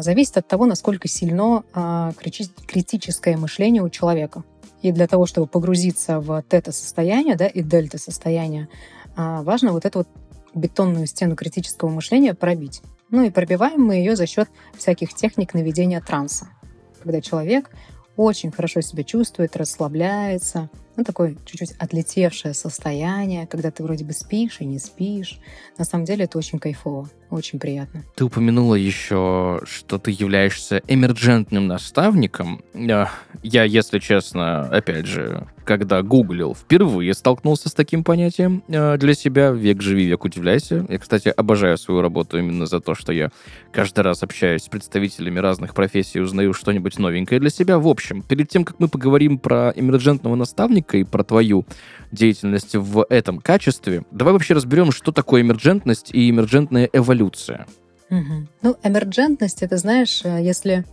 Зависит 0.00 0.36
от 0.36 0.46
того, 0.46 0.66
насколько 0.66 1.08
сильно 1.08 1.64
а, 1.72 2.12
критическое 2.66 3.36
мышление 3.36 3.82
у 3.82 3.88
человека. 3.88 4.44
И 4.82 4.92
для 4.92 5.06
того, 5.06 5.26
чтобы 5.26 5.46
погрузиться 5.46 6.20
в 6.20 6.42
тета-состояние, 6.42 7.36
да, 7.36 7.46
и 7.46 7.62
дельта-состояние, 7.62 8.68
а, 9.16 9.42
важно 9.42 9.72
вот 9.72 9.86
эту 9.86 10.00
вот 10.00 10.08
бетонную 10.54 11.06
стену 11.06 11.36
критического 11.36 11.88
мышления 11.88 12.34
пробить. 12.34 12.82
Ну 13.10 13.22
и 13.22 13.30
пробиваем 13.30 13.82
мы 13.82 13.94
ее 13.96 14.16
за 14.16 14.26
счет 14.26 14.48
всяких 14.76 15.14
техник 15.14 15.54
наведения 15.54 16.00
транса. 16.00 16.48
Когда 17.02 17.20
человек 17.20 17.70
очень 18.16 18.50
хорошо 18.50 18.80
себя 18.80 19.04
чувствует, 19.04 19.56
расслабляется, 19.56 20.70
ну, 20.96 21.04
такое 21.04 21.36
чуть-чуть 21.44 21.72
отлетевшее 21.78 22.54
состояние, 22.54 23.46
когда 23.46 23.70
ты 23.70 23.82
вроде 23.82 24.04
бы 24.04 24.12
спишь 24.12 24.58
и 24.60 24.64
не 24.64 24.78
спишь. 24.78 25.38
На 25.78 25.84
самом 25.84 26.04
деле 26.04 26.24
это 26.24 26.38
очень 26.38 26.58
кайфово, 26.58 27.10
очень 27.30 27.58
приятно. 27.58 28.04
Ты 28.14 28.24
упомянула 28.24 28.74
еще, 28.74 29.60
что 29.64 29.98
ты 29.98 30.10
являешься 30.10 30.82
эмерджентным 30.88 31.66
наставником. 31.66 32.62
Я, 32.74 33.10
если 33.42 33.98
честно, 33.98 34.62
опять 34.62 35.06
же, 35.06 35.46
когда 35.64 36.02
гуглил, 36.02 36.54
впервые 36.54 37.12
столкнулся 37.12 37.68
с 37.68 37.74
таким 37.74 38.04
понятием 38.04 38.62
э, 38.68 38.96
для 38.96 39.14
себя. 39.14 39.50
Век 39.50 39.82
живи, 39.82 40.06
век 40.06 40.24
удивляйся. 40.24 40.86
Я, 40.88 40.98
кстати, 40.98 41.28
обожаю 41.28 41.76
свою 41.76 42.00
работу 42.00 42.38
именно 42.38 42.66
за 42.66 42.80
то, 42.80 42.94
что 42.94 43.12
я 43.12 43.30
каждый 43.72 44.00
раз 44.00 44.22
общаюсь 44.22 44.62
с 44.62 44.68
представителями 44.68 45.40
разных 45.40 45.74
профессий, 45.74 46.20
узнаю 46.20 46.52
что-нибудь 46.52 46.98
новенькое 46.98 47.40
для 47.40 47.50
себя. 47.50 47.78
В 47.78 47.88
общем, 47.88 48.22
перед 48.22 48.48
тем, 48.48 48.64
как 48.64 48.78
мы 48.78 48.88
поговорим 48.88 49.38
про 49.38 49.72
эмерджентного 49.74 50.36
наставника 50.36 50.85
и 50.94 51.04
про 51.04 51.24
твою 51.24 51.66
деятельность 52.12 52.74
в 52.74 53.06
этом 53.10 53.40
качестве, 53.40 54.04
давай 54.10 54.32
вообще 54.32 54.54
разберем, 54.54 54.92
что 54.92 55.12
такое 55.12 55.42
эмерджентность 55.42 56.10
и 56.12 56.30
эмерджентная 56.30 56.88
эволюция. 56.92 57.66
Угу. 58.10 58.46
Ну, 58.62 58.76
эмерджентность, 58.84 59.62
это, 59.62 59.76
знаешь, 59.78 60.20
э, 60.24 60.40
если 60.40 60.84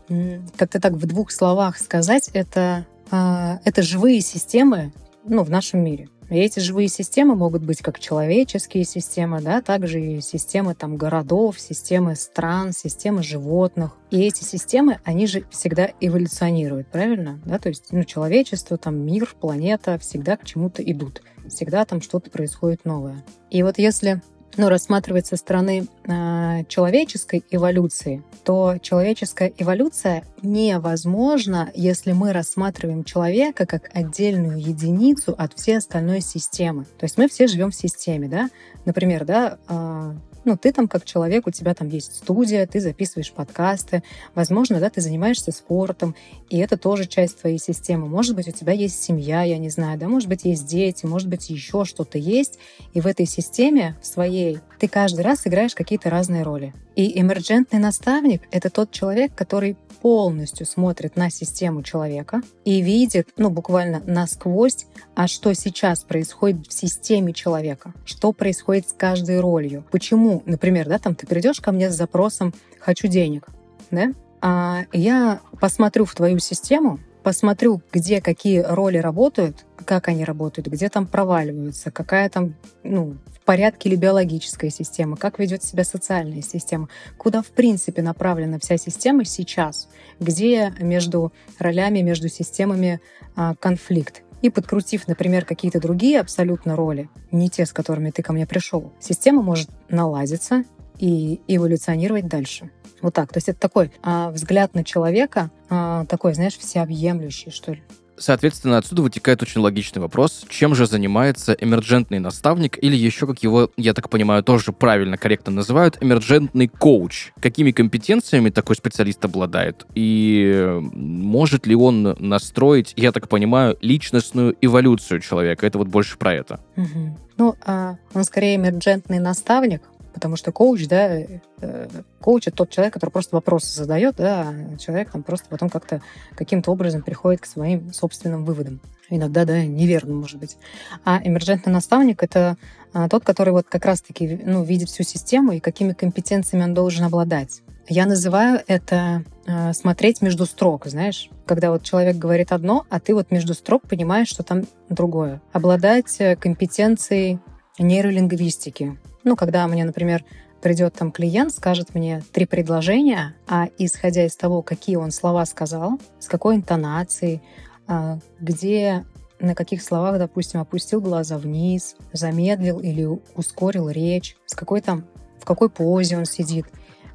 как-то 0.58 0.82
так 0.82 0.94
в 0.94 1.06
двух 1.06 1.32
словах 1.32 1.78
сказать, 1.78 2.30
это 2.34 2.88
а, 3.12 3.60
это 3.64 3.84
живые 3.84 4.22
системы 4.22 4.92
ну, 5.24 5.44
в 5.44 5.50
нашем 5.52 5.84
мире. 5.84 6.10
И 6.34 6.38
эти 6.38 6.60
живые 6.60 6.88
системы 6.88 7.36
могут 7.36 7.64
быть 7.64 7.84
как 7.84 8.00
человеческие 8.00 8.86
системы, 8.86 9.40
да, 9.40 9.62
также 9.62 10.02
и 10.02 10.20
системы 10.20 10.74
там, 10.74 10.98
городов, 10.98 11.60
системы 11.60 12.16
стран, 12.16 12.74
системы 12.74 13.22
животных. 13.22 13.92
И 14.10 14.20
эти 14.22 14.44
системы, 14.44 15.00
они 15.04 15.28
же 15.28 15.46
всегда 15.52 15.92
эволюционируют, 16.02 16.88
правильно? 16.88 17.40
Да? 17.46 17.60
То 17.60 17.70
есть 17.70 17.92
ну, 17.92 18.04
человечество, 18.04 18.78
там, 18.78 18.96
мир, 18.96 19.36
планета 19.40 20.00
всегда 20.00 20.36
к 20.36 20.44
чему-то 20.44 20.82
идут. 20.82 21.22
Всегда 21.48 21.86
там 21.86 22.02
что-то 22.02 22.32
происходит 22.32 22.84
новое. 22.84 23.24
И 23.52 23.62
вот 23.62 23.78
если 23.78 24.24
ну, 24.58 24.70
рассматривать 24.70 25.26
со 25.26 25.36
стороны 25.36 25.88
э, 26.06 26.64
человеческой 26.68 27.44
эволюции, 27.50 28.24
то 28.44 28.78
человеческая 28.82 29.52
эволюция 29.58 30.24
невозможна, 30.42 31.72
если 31.74 32.12
мы 32.12 32.34
рассматриваем 32.34 33.04
человека 33.04 33.66
как 33.66 33.90
отдельную 33.94 34.60
единицу 34.60 35.34
от 35.38 35.54
всей 35.54 35.78
остальной 35.78 36.22
системы. 36.22 36.86
То 36.98 37.06
есть 37.06 37.18
мы 37.18 37.28
все 37.28 37.48
живем 37.48 37.72
в 37.72 37.76
системе, 37.76 38.28
да? 38.28 38.50
Например, 38.86 39.26
да, 39.26 39.58
э, 39.68 40.14
ну, 40.46 40.58
ты 40.58 40.72
там 40.72 40.88
как 40.88 41.06
человек, 41.06 41.48
у 41.48 41.52
тебя 41.52 41.74
там 41.74 41.88
есть 41.88 42.16
студия, 42.16 42.68
ты 42.68 42.80
записываешь 42.80 43.32
подкасты, 43.32 44.04
возможно, 44.36 44.80
да, 44.80 44.90
ты 44.90 45.02
занимаешься 45.02 45.52
спортом, 45.52 46.16
и 46.50 46.58
это 46.58 46.78
тоже 46.78 47.06
часть 47.06 47.40
твоей 47.40 47.60
системы. 47.60 48.08
Может 48.08 48.36
быть, 48.36 48.48
у 48.48 48.52
тебя 48.52 48.74
есть 48.74 49.02
семья, 49.02 49.44
я 49.44 49.58
не 49.58 49.70
знаю, 49.70 49.98
да, 49.98 50.08
может 50.08 50.30
быть, 50.30 50.44
есть 50.44 50.66
дети, 50.66 51.06
может 51.06 51.30
быть, 51.30 51.50
еще 51.50 51.86
что-то 51.86 52.18
есть, 52.18 52.60
и 52.94 53.02
в 53.02 53.08
этой 53.08 53.26
системе, 53.26 53.96
в 54.02 54.08
своей 54.08 54.43
быстрее. 54.44 54.62
Ты 54.80 54.88
каждый 54.88 55.22
раз 55.22 55.48
играешь 55.48 55.76
какие-то 55.76 56.10
разные 56.10 56.44
роли. 56.44 56.74
И 56.96 57.20
эмерджентный 57.20 57.80
наставник— 57.80 58.44
это 58.52 58.70
тот 58.70 58.92
человек, 58.92 59.34
который 59.34 59.78
полностью 60.02 60.66
смотрит 60.66 61.16
на 61.16 61.30
систему 61.30 61.82
человека 61.84 62.42
и 62.66 62.82
видит, 62.82 63.30
ну, 63.38 63.50
буквально 63.50 64.02
насквозь, 64.06 64.86
а 65.16 65.28
что 65.28 65.54
сейчас 65.54 66.04
происходит 66.04 66.68
в 66.68 66.74
системе 66.74 67.34
человека, 67.34 67.94
что 68.04 68.34
происходит 68.34 68.90
с 68.90 68.94
каждой 68.94 69.40
ролью. 69.40 69.86
Почему, 69.92 70.44
например, 70.46 70.90
да, 70.90 71.00
там 71.00 71.16
ты 71.16 71.26
придешь 71.26 71.62
ко 71.62 71.72
мне 71.72 71.90
с 71.90 71.96
запросом 71.96 72.54
«хочу 72.80 73.08
денег», 73.08 73.48
да? 73.92 74.12
А 74.42 74.84
я 74.92 75.40
посмотрю 75.62 76.04
в 76.04 76.14
твою 76.14 76.40
систему, 76.40 77.00
посмотрю, 77.24 77.82
где 77.94 78.20
какие 78.20 78.60
роли 78.60 78.98
работают, 78.98 79.66
как 79.84 80.08
они 80.08 80.24
работают, 80.24 80.68
где 80.68 80.90
там 80.90 81.06
проваливаются, 81.06 81.92
какая 81.92 82.30
там, 82.30 82.56
ну, 82.84 83.18
в 83.28 83.46
порядке 83.46 83.90
ли 83.90 83.96
биологическая 83.96 84.70
система, 84.70 85.18
как 85.18 85.40
ведет 85.40 85.64
себя 85.64 85.84
социальная 85.84 86.42
система, 86.42 86.90
куда 87.18 87.42
в 87.42 87.48
принципе 87.48 88.02
направлена 88.02 88.58
вся 88.60 88.78
система 88.78 89.26
сейчас, 89.26 89.90
где 90.20 90.74
между 90.80 91.34
ролями, 91.60 92.00
между 92.00 92.30
системами 92.30 93.02
а, 93.36 93.56
конфликт. 93.56 94.24
И 94.42 94.50
подкрутив, 94.50 95.08
например, 95.08 95.46
какие-то 95.46 95.80
другие 95.80 96.20
абсолютно 96.20 96.76
роли, 96.76 97.10
не 97.32 97.50
те, 97.50 97.66
с 97.66 97.72
которыми 97.72 98.12
ты 98.12 98.22
ко 98.22 98.34
мне 98.34 98.46
пришел, 98.46 98.94
система 99.00 99.42
может 99.42 99.70
наладиться 99.90 100.64
и 101.00 101.42
эволюционировать 101.48 102.28
дальше. 102.28 102.72
Вот 103.02 103.14
так. 103.14 103.32
То 103.34 103.38
есть 103.38 103.50
это 103.50 103.60
такой 103.60 103.92
а, 104.02 104.32
взгляд 104.32 104.74
на 104.74 104.84
человека, 104.84 105.52
а, 105.70 106.06
такой, 106.06 106.34
знаешь, 106.34 106.58
всеобъемлющий, 106.58 107.52
что 107.52 107.74
ли. 107.74 107.84
Соответственно, 108.18 108.78
отсюда 108.78 109.02
вытекает 109.02 109.42
очень 109.42 109.62
логичный 109.62 110.02
вопрос, 110.02 110.46
чем 110.50 110.76
же 110.76 110.86
занимается 110.86 111.54
эмерджентный 111.60 112.20
наставник, 112.20 112.78
или 112.82 112.96
еще, 112.96 113.28
как 113.28 113.42
его, 113.44 113.72
я 113.78 113.94
так 113.94 114.10
понимаю, 114.10 114.44
тоже 114.44 114.72
правильно, 114.72 115.18
корректно 115.18 115.52
называют, 115.52 115.98
эмерджентный 116.02 116.68
коуч. 116.68 117.32
Какими 117.42 117.72
компетенциями 117.72 118.50
такой 118.50 118.76
специалист 118.76 119.24
обладает? 119.26 119.86
И 119.96 120.80
может 120.94 121.66
ли 121.68 121.76
он 121.76 122.16
настроить, 122.20 122.94
я 122.96 123.12
так 123.12 123.30
понимаю, 123.30 123.78
личностную 123.82 124.56
эволюцию 124.62 125.20
человека? 125.20 125.66
Это 125.66 125.78
вот 125.78 125.88
больше 125.88 126.18
про 126.18 126.34
это. 126.34 126.60
Угу. 126.76 127.18
Ну, 127.38 127.56
а 127.66 127.96
он 128.14 128.24
скорее 128.24 128.56
эмерджентный 128.58 129.20
наставник, 129.20 129.82
Потому 130.14 130.36
что 130.36 130.52
коуч, 130.52 130.88
да, 130.88 131.20
э, 131.62 131.88
коуч— 132.22 132.48
это 132.48 132.58
тот 132.58 132.70
человек, 132.70 132.94
который 132.94 133.10
просто 133.10 133.36
вопросы 133.36 133.74
задает, 133.74 134.16
да, 134.18 134.50
а 134.50 134.78
человек 134.78 135.12
там 135.12 135.24
просто 135.24 135.48
потом 135.50 135.70
как-то 135.70 136.02
каким-то 136.36 136.72
образом 136.72 137.02
приходит 137.02 137.42
к 137.42 137.46
своим 137.46 137.92
собственным 137.92 138.46
выводам. 138.46 138.80
Иногда, 139.10 139.46
да, 139.46 139.64
неверно, 139.66 140.14
может 140.16 140.40
быть. 140.40 140.58
А 141.04 141.20
эмерджентный 141.24 141.74
наставник— 141.74 142.22
это 142.24 142.58
а, 142.94 143.10
тот, 143.10 143.24
который 143.24 143.52
вот 143.52 143.68
как 143.68 143.86
раз-таки 143.86 144.42
ну, 144.46 144.64
видит 144.64 144.90
всю 144.90 145.04
систему 145.04 145.54
и 145.54 145.60
какими 145.60 145.94
компетенциями 145.94 146.64
он 146.64 146.74
должен 146.74 147.06
обладать. 147.06 147.62
Я 147.90 148.06
называю 148.06 148.62
это 148.68 149.26
э, 149.46 149.74
смотреть 149.74 150.22
между 150.22 150.46
строк, 150.46 150.86
знаешь, 150.86 151.30
когда 151.46 151.70
вот 151.70 151.84
человек 151.84 152.16
говорит 152.16 152.54
одно, 152.54 152.86
а 152.90 153.02
ты 153.02 153.14
вот 153.14 153.30
между 153.30 153.54
строк 153.54 153.84
понимаешь, 153.90 154.30
что 154.30 154.42
там 154.42 154.64
другое. 154.88 155.42
Обладать 155.52 156.16
э, 156.20 156.38
компетенцией 156.38 157.40
нейролингвистики, 157.80 158.98
ну, 159.24 159.36
когда 159.36 159.68
мне, 159.68 159.86
например, 159.86 160.24
придет 160.62 160.94
там 160.94 161.12
клиент, 161.12 161.54
скажет 161.54 161.94
мне 161.94 162.24
три 162.32 162.46
предложения, 162.46 163.36
а 163.48 163.68
исходя 163.78 164.26
из 164.26 164.36
того, 164.36 164.62
какие 164.62 164.96
он 164.96 165.12
слова 165.12 165.46
сказал, 165.46 166.00
с 166.20 166.28
какой 166.28 166.56
интонацией, 166.56 167.42
а, 167.88 168.20
где 168.40 169.06
на 169.40 169.56
каких 169.56 169.82
словах, 169.82 170.20
допустим, 170.20 170.62
опустил 170.62 171.02
глаза 171.02 171.38
вниз, 171.38 171.98
замедлил 172.14 172.80
или 172.80 173.06
ускорил 173.36 173.90
речь, 173.90 174.38
с 174.46 174.56
какой 174.56 174.80
там, 174.80 175.06
в 175.38 175.44
какой 175.44 175.70
позе 175.70 176.18
он 176.18 176.26
сидит, 176.26 176.66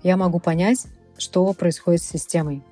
я 0.02 0.18
могу 0.18 0.38
понять, 0.38 0.86
что 1.16 1.50
происходит 1.54 2.02
с 2.02 2.08
системой. 2.08 2.62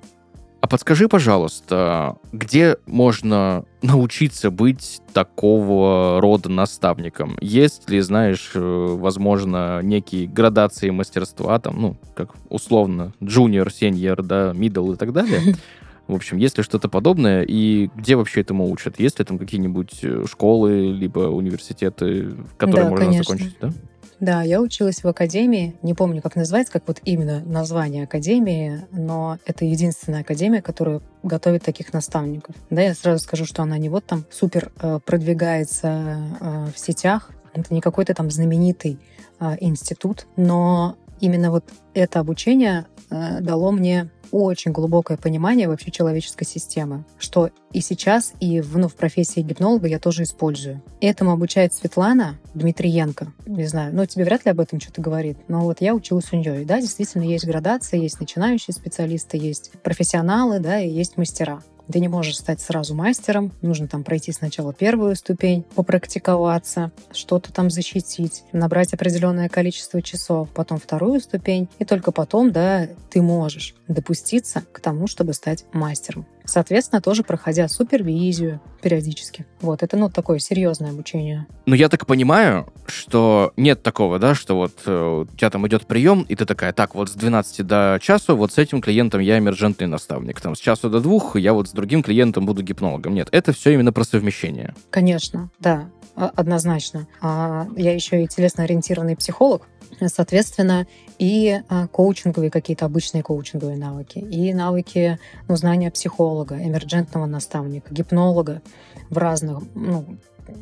А 0.59 0.67
подскажи, 0.67 1.07
пожалуйста, 1.07 2.17
где 2.31 2.77
можно 2.87 3.65
научиться 3.81 4.49
быть 4.49 5.01
такого 5.13 6.19
рода 6.19 6.49
наставником? 6.49 7.37
Есть 7.41 7.89
ли, 7.89 8.01
знаешь, 8.01 8.51
э, 8.55 8.59
возможно, 8.59 9.81
некие 9.83 10.27
градации 10.27 10.89
мастерства, 10.89 11.59
там, 11.59 11.79
ну, 11.79 11.97
как 12.15 12.31
условно, 12.49 13.13
junior, 13.21 13.67
senior, 13.67 14.21
да, 14.23 14.51
middle 14.51 14.93
и 14.93 14.97
так 14.97 15.13
далее? 15.13 15.55
В 16.07 16.15
общем, 16.15 16.37
есть 16.37 16.57
ли 16.57 16.63
что-то 16.63 16.87
подобное, 16.87 17.43
и 17.43 17.89
где 17.95 18.15
вообще 18.15 18.41
этому 18.41 18.71
учат? 18.71 18.97
Есть 18.97 19.19
ли 19.19 19.25
там 19.25 19.37
какие-нибудь 19.37 19.99
э, 20.03 20.23
школы, 20.27 20.91
либо 20.91 21.19
университеты, 21.19 22.31
которые 22.57 22.85
да, 22.85 22.89
можно 22.89 23.05
конечно. 23.05 23.23
закончить, 23.23 23.57
да? 23.59 23.73
Да, 24.19 24.41
я 24.41 24.61
училась 24.61 25.03
в 25.03 25.07
академии, 25.07 25.75
не 25.83 25.93
помню, 25.93 26.21
как 26.21 26.35
называется, 26.35 26.73
как 26.73 26.83
вот 26.87 27.01
именно 27.05 27.41
название 27.45 28.05
академии, 28.05 28.81
но 28.91 29.37
это 29.45 29.65
единственная 29.65 30.21
академия, 30.21 30.61
которая 30.61 31.01
готовит 31.21 31.63
таких 31.63 31.93
наставников. 31.93 32.55
Да, 32.69 32.81
я 32.81 32.95
сразу 32.95 33.23
скажу, 33.23 33.45
что 33.45 33.61
она 33.61 33.77
не 33.77 33.89
вот 33.89 34.05
там 34.05 34.25
супер 34.31 34.71
э, 34.79 34.99
продвигается 35.05 36.17
э, 36.39 36.67
в 36.75 36.79
сетях, 36.79 37.29
это 37.53 37.73
не 37.73 37.81
какой-то 37.81 38.13
там 38.15 38.31
знаменитый 38.31 38.99
э, 39.39 39.55
институт, 39.59 40.25
но 40.35 40.97
именно 41.19 41.51
вот 41.51 41.65
это 41.93 42.19
обучение 42.19 42.85
дало 43.09 43.71
мне 43.71 44.09
очень 44.31 44.71
глубокое 44.71 45.17
понимание 45.17 45.67
вообще 45.67 45.91
человеческой 45.91 46.45
системы, 46.45 47.05
что 47.17 47.49
и 47.71 47.81
сейчас, 47.81 48.33
и 48.39 48.61
в, 48.61 48.77
ну, 48.77 48.87
в 48.87 48.95
профессии 48.95 49.41
гипнолога 49.41 49.87
я 49.87 49.99
тоже 49.99 50.23
использую. 50.23 50.81
Этому 51.01 51.31
обучает 51.31 51.73
Светлана 51.73 52.37
Дмитриенко. 52.53 53.31
Не 53.45 53.65
знаю, 53.65 53.95
ну, 53.95 54.05
тебе 54.05 54.25
вряд 54.25 54.45
ли 54.45 54.51
об 54.51 54.59
этом 54.59 54.79
что-то 54.79 55.01
говорит, 55.01 55.37
но 55.47 55.61
вот 55.61 55.81
я 55.81 55.93
училась 55.93 56.31
у 56.31 56.37
нее. 56.37 56.65
Да, 56.65 56.81
действительно, 56.81 57.23
есть 57.23 57.45
градация, 57.45 57.99
есть 57.99 58.19
начинающие 58.19 58.73
специалисты, 58.73 59.37
есть 59.37 59.71
профессионалы, 59.83 60.59
да, 60.59 60.79
и 60.79 60.89
есть 60.89 61.17
мастера. 61.17 61.61
Ты 61.91 61.99
не 61.99 62.07
можешь 62.07 62.37
стать 62.37 62.59
сразу 62.61 62.95
мастером, 62.95 63.51
нужно 63.61 63.87
там 63.87 64.03
пройти 64.03 64.31
сначала 64.31 64.73
первую 64.73 65.15
ступень, 65.15 65.63
попрактиковаться, 65.75 66.91
что-то 67.11 67.53
там 67.53 67.69
защитить, 67.69 68.43
набрать 68.51 68.93
определенное 68.93 69.49
количество 69.49 70.01
часов, 70.01 70.49
потом 70.49 70.79
вторую 70.79 71.19
ступень, 71.21 71.69
и 71.79 71.85
только 71.85 72.11
потом, 72.11 72.51
да, 72.51 72.87
ты 73.09 73.21
можешь 73.21 73.75
допуститься 73.87 74.63
к 74.71 74.79
тому, 74.79 75.07
чтобы 75.07 75.33
стать 75.33 75.65
мастером. 75.73 76.25
Соответственно, 76.47 77.01
тоже 77.01 77.23
проходя 77.23 77.67
супервизию 77.67 78.61
периодически. 78.81 79.45
Вот, 79.61 79.83
это, 79.83 79.97
ну, 79.97 80.09
такое 80.09 80.39
серьезное 80.39 80.91
обучение. 80.91 81.45
Ну, 81.65 81.75
я 81.75 81.89
так 81.89 82.05
понимаю, 82.05 82.71
что 82.87 83.51
нет 83.57 83.83
такого, 83.83 84.17
да, 84.17 84.33
что 84.33 84.55
вот 84.55 84.73
э, 84.85 85.25
у 85.29 85.35
тебя 85.35 85.49
там 85.49 85.67
идет 85.67 85.85
прием, 85.85 86.25
и 86.27 86.35
ты 86.35 86.45
такая, 86.45 86.71
так, 86.71 86.95
вот 86.95 87.09
с 87.09 87.13
12 87.13 87.67
до 87.67 87.99
часу 88.01 88.37
вот 88.37 88.53
с 88.53 88.57
этим 88.57 88.81
клиентом 88.81 89.19
я 89.19 89.37
эмерджентный 89.37 89.87
наставник, 89.87 90.39
там, 90.39 90.55
с 90.55 90.59
часу 90.59 90.89
до 90.89 91.01
двух 91.01 91.35
я 91.35 91.53
вот 91.53 91.67
с 91.67 91.71
другим 91.71 92.01
клиентом 92.01 92.45
буду 92.45 92.63
гипнологом. 92.63 93.13
Нет, 93.13 93.27
это 93.31 93.51
все 93.51 93.73
именно 93.73 93.91
про 93.91 94.03
совмещение. 94.03 94.73
Конечно, 94.89 95.49
да, 95.59 95.89
однозначно. 96.25 97.07
А 97.21 97.67
я 97.75 97.93
еще 97.93 98.23
и 98.23 98.27
телесно-ориентированный 98.27 99.15
психолог, 99.15 99.67
Соответственно, 100.05 100.85
и 101.17 101.61
а, 101.69 101.87
коучинговые 101.87 102.51
какие-то 102.51 102.85
обычные 102.85 103.23
коучинговые 103.23 103.77
навыки, 103.77 104.19
и 104.19 104.53
навыки 104.53 105.17
ну, 105.47 105.55
знания 105.55 105.89
психолога, 105.89 106.55
эмерджентного 106.55 107.25
наставника, 107.25 107.93
гипнолога 107.93 108.61
в 109.09 109.17
разных, 109.17 109.63
ну, 109.73 110.05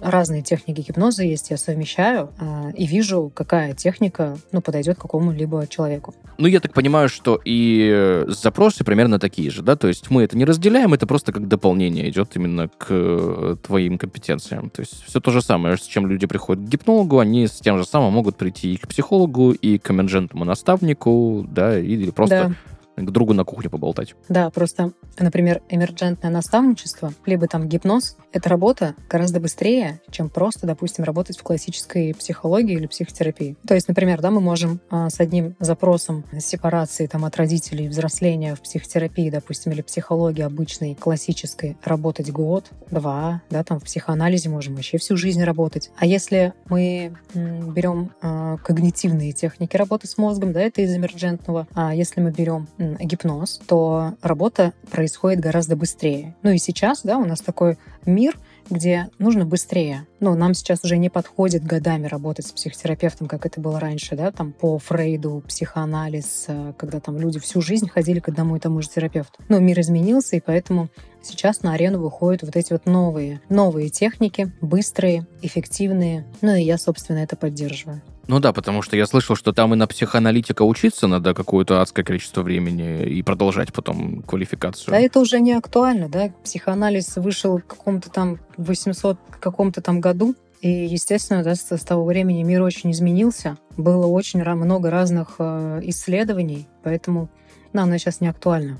разные 0.02 0.41
техники 0.41 0.82
гипноза 0.82 1.24
есть, 1.24 1.50
я 1.50 1.58
совмещаю 1.58 2.32
э, 2.39 2.71
и 2.76 2.86
вижу, 2.86 3.32
какая 3.34 3.74
техника 3.74 4.38
ну, 4.52 4.62
подойдет 4.62 4.98
какому-либо 4.98 5.67
человеку. 5.67 6.13
Ну, 6.38 6.48
я 6.48 6.60
так 6.60 6.74
понимаю, 6.74 7.10
что 7.10 7.39
и 7.43 8.24
запросы 8.28 8.84
примерно 8.84 9.19
такие 9.19 9.50
же, 9.50 9.62
да? 9.62 9.76
То 9.76 9.88
есть 9.88 10.10
мы 10.10 10.24
это 10.24 10.38
не 10.38 10.45
разделяем, 10.45 10.93
это 10.93 11.08
просто 11.08 11.32
как 11.32 11.48
дополнение 11.48 12.10
идет 12.10 12.36
именно 12.36 12.67
к 12.67 12.88
э, 12.89 13.56
твоим 13.65 13.98
компетенциям. 13.98 14.69
То 14.69 14.82
есть 14.82 15.04
все 15.06 15.19
то 15.19 15.32
же 15.32 15.41
самое, 15.41 15.78
с 15.78 15.82
чем 15.82 16.08
люди 16.08 16.28
приходят 16.28 16.65
к 16.65 16.67
гипнологу, 16.67 17.19
они 17.19 17.48
с 17.48 17.60
тем 17.60 17.78
же 17.78 17.86
самым 17.86 18.13
могут 18.13 18.38
прийти 18.38 18.74
и 18.74 18.78
к 18.78 18.88
психологу, 18.88 19.52
и 19.52 19.78
к 19.78 19.91
эмерджентному 19.91 20.45
наставнику, 20.45 21.45
да, 21.50 21.80
или 21.80 22.12
просто 22.12 22.50
да 22.50 22.56
к 23.04 23.12
другу 23.12 23.34
на 23.34 23.43
кухне 23.43 23.69
поболтать. 23.69 24.15
Да, 24.30 24.50
просто, 24.50 24.91
например, 25.19 25.62
эмерджентное 25.69 26.32
наставничество, 26.32 27.13
либо 27.26 27.48
там 27.48 27.67
гипноз, 27.67 28.17
это 28.36 28.50
работа 28.50 28.95
гораздо 29.10 29.39
быстрее, 29.39 30.02
чем 30.12 30.30
просто, 30.30 30.67
допустим, 30.67 31.06
работать 31.06 31.38
в 31.38 31.43
классической 31.43 32.13
психологии 32.13 32.76
или 32.76 32.86
психотерапии. 32.86 33.56
То 33.65 33.76
есть, 33.76 33.88
например, 33.88 34.21
да, 34.21 34.30
мы 34.30 34.41
можем 34.41 34.82
а, 34.89 35.10
с 35.10 35.21
одним 35.21 35.56
запросом 35.60 36.26
сепарации 36.38 37.08
там, 37.08 37.24
от 37.24 37.38
родителей, 37.38 37.88
взросления 37.88 38.56
в 38.56 38.60
психотерапии, 38.60 39.30
допустим, 39.30 39.71
или 39.71 39.82
психологии 39.82 40.41
обычной, 40.41 40.95
классической, 40.95 41.78
работать 41.86 42.30
год, 42.30 42.65
два, 42.91 43.41
да, 43.50 43.63
там 43.63 43.80
в 43.80 43.86
психоанализе 43.86 44.50
можем 44.50 44.76
вообще 44.76 44.98
всю 44.98 45.15
жизнь 45.15 45.41
работать. 45.41 45.89
А 45.98 46.06
если 46.06 46.54
мы 46.67 47.15
берем 47.34 48.12
а, 48.21 48.58
когнитивные 48.58 49.32
техники 49.32 49.78
работы 49.78 50.08
с 50.08 50.17
мозгом, 50.17 50.52
да, 50.52 50.60
это 50.60 50.82
из 50.82 50.93
эмерджентного, 50.93 51.67
а 51.74 51.95
если 51.95 52.19
мы 52.19 52.32
берем 52.32 52.67
гипноз, 52.78 53.62
то 53.65 54.15
работа 54.21 54.74
происходит 54.91 55.39
гораздо 55.39 55.78
быстрее. 55.78 56.36
Ну 56.43 56.50
и 56.50 56.58
сейчас, 56.58 57.02
да, 57.04 57.17
у 57.17 57.24
нас 57.24 57.39
такой 57.39 57.78
мир, 58.06 58.38
где 58.70 59.10
нужно 59.20 59.46
быстрее. 59.46 60.08
Ну, 60.20 60.36
нам 60.36 60.54
сейчас 60.54 60.84
уже 60.84 60.98
не 60.98 61.10
подходит 61.10 61.63
годами 61.63 62.08
работать 62.08 62.48
с 62.48 62.52
психотерапевтом, 62.52 63.28
как 63.28 63.46
это 63.46 63.62
было 63.62 63.80
раньше, 63.80 64.15
да, 64.15 64.32
там 64.32 64.52
по 64.52 64.80
Фрейду, 64.80 65.44
психоанализ, 65.48 66.46
э, 66.48 66.74
когда 66.78 67.00
там 67.00 67.18
люди 67.20 67.39
всю 67.39 67.62
жизнь 67.62 67.89
ходили 67.89 68.20
к 68.20 68.30
одному 68.30 68.56
и 68.56 68.60
тому 68.60 68.82
же 68.82 68.89
терапевту. 68.89 69.39
Но 69.50 69.60
мир 69.60 69.80
изменился, 69.80 70.36
и 70.36 70.39
поэтому 70.39 70.89
сейчас 71.26 71.64
на 71.64 71.74
арену 71.74 72.00
выходят 72.00 72.44
вот 72.44 72.56
эти 72.56 72.72
вот 72.74 72.86
новые, 72.86 73.42
новые 73.50 73.90
техники, 73.90 74.52
быстрые, 74.62 75.26
эффективные. 75.42 76.26
Ну 76.42 76.56
и 76.56 76.64
я, 76.64 76.78
собственно, 76.78 77.20
это 77.20 77.36
поддерживаю. 77.36 78.02
Ну 78.28 78.40
да, 78.40 78.54
потому 78.54 78.82
что 78.82 78.98
я 78.98 79.06
слышал, 79.06 79.36
что 79.36 79.54
там 79.54 79.74
и 79.74 79.78
на 79.78 79.86
психоаналитика 79.86 80.64
учиться 80.64 81.06
надо 81.06 81.34
какое-то 81.34 81.82
адское 81.82 82.04
количество 82.04 82.42
времени 82.42 83.04
и 83.04 83.22
продолжать 83.22 83.72
потом 83.72 84.24
квалификацию. 84.24 84.92
Да, 84.92 85.00
это 85.00 85.20
уже 85.20 85.40
не 85.40 85.54
актуально, 85.54 86.10
да. 86.10 86.32
Психоанализ 86.44 87.18
вышел 87.18 87.60
в 87.60 87.66
каком-то 87.66 88.10
там 88.10 88.40
800 88.58 89.20
каком-то 89.40 89.82
там 89.82 90.02
году, 90.02 90.36
и, 90.62 90.70
естественно, 90.70 91.44
да, 91.44 91.54
с, 91.54 91.72
с 91.72 91.84
того 91.84 92.06
времени 92.06 92.42
мир 92.42 92.64
очень 92.64 92.92
изменился. 92.92 93.58
Было 93.78 94.08
очень 94.08 94.44
много 94.44 94.90
разных 94.90 95.36
э, 95.38 95.82
исследований, 95.84 96.68
поэтому 96.82 97.30
да, 97.74 97.84
оно 97.84 97.98
сейчас 97.98 98.22
не 98.22 98.28
актуально. 98.28 98.80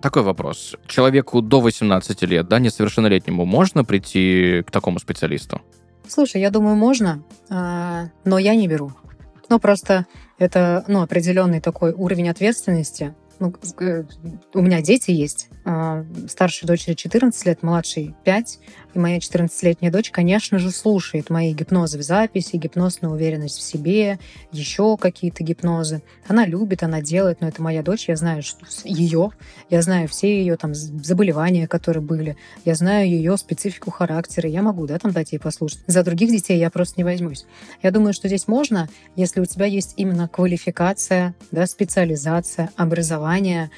Такой 0.00 0.22
вопрос. 0.22 0.76
Человеку 0.86 1.42
до 1.42 1.60
18 1.60 2.22
лет, 2.22 2.48
да, 2.48 2.58
несовершеннолетнему, 2.58 3.44
можно 3.44 3.84
прийти 3.84 4.62
к 4.66 4.70
такому 4.70 4.98
специалисту? 4.98 5.60
Слушай, 6.08 6.40
я 6.40 6.50
думаю, 6.50 6.76
можно, 6.76 7.22
а, 7.50 8.06
но 8.24 8.38
я 8.38 8.54
не 8.54 8.66
беру. 8.66 8.92
Ну, 9.48 9.58
просто 9.60 10.06
это 10.38 10.84
ну, 10.88 11.02
определенный 11.02 11.60
такой 11.60 11.92
уровень 11.92 12.30
ответственности. 12.30 13.14
Ну, 13.38 13.54
э, 13.80 14.04
у 14.54 14.60
меня 14.62 14.80
дети 14.80 15.10
есть, 15.10 15.48
старшей 16.28 16.66
дочери 16.66 16.94
14 16.94 17.46
лет, 17.46 17.62
младшей 17.62 18.14
5. 18.24 18.58
И 18.92 18.98
моя 18.98 19.18
14-летняя 19.18 19.92
дочь, 19.92 20.10
конечно 20.10 20.58
же, 20.58 20.70
слушает 20.70 21.30
мои 21.30 21.52
гипнозы 21.52 21.98
в 21.98 22.02
записи, 22.02 22.56
гипноз 22.56 23.02
на 23.02 23.12
уверенность 23.12 23.58
в 23.58 23.62
себе, 23.62 24.18
еще 24.50 24.96
какие-то 24.96 25.44
гипнозы. 25.44 26.02
Она 26.26 26.44
любит, 26.44 26.82
она 26.82 27.00
делает, 27.00 27.40
но 27.40 27.48
это 27.48 27.62
моя 27.62 27.82
дочь, 27.82 28.08
я 28.08 28.16
знаю 28.16 28.42
что 28.42 28.64
ее, 28.84 29.30
я 29.68 29.82
знаю 29.82 30.08
все 30.08 30.40
ее 30.40 30.56
там 30.56 30.74
заболевания, 30.74 31.68
которые 31.68 32.02
были, 32.02 32.36
я 32.64 32.74
знаю 32.74 33.08
ее 33.08 33.36
специфику 33.36 33.90
характера, 33.90 34.48
я 34.48 34.62
могу, 34.62 34.86
да, 34.86 34.98
там 34.98 35.12
дать 35.12 35.32
ей 35.32 35.38
послушать. 35.38 35.80
За 35.86 36.02
других 36.02 36.30
детей 36.30 36.58
я 36.58 36.70
просто 36.70 36.94
не 36.98 37.04
возьмусь. 37.04 37.46
Я 37.82 37.92
думаю, 37.92 38.12
что 38.12 38.26
здесь 38.26 38.48
можно, 38.48 38.88
если 39.14 39.40
у 39.40 39.44
тебя 39.44 39.66
есть 39.66 39.94
именно 39.96 40.28
квалификация, 40.28 41.34
да, 41.52 41.66
специализация, 41.66 42.70
образование, 42.76 43.70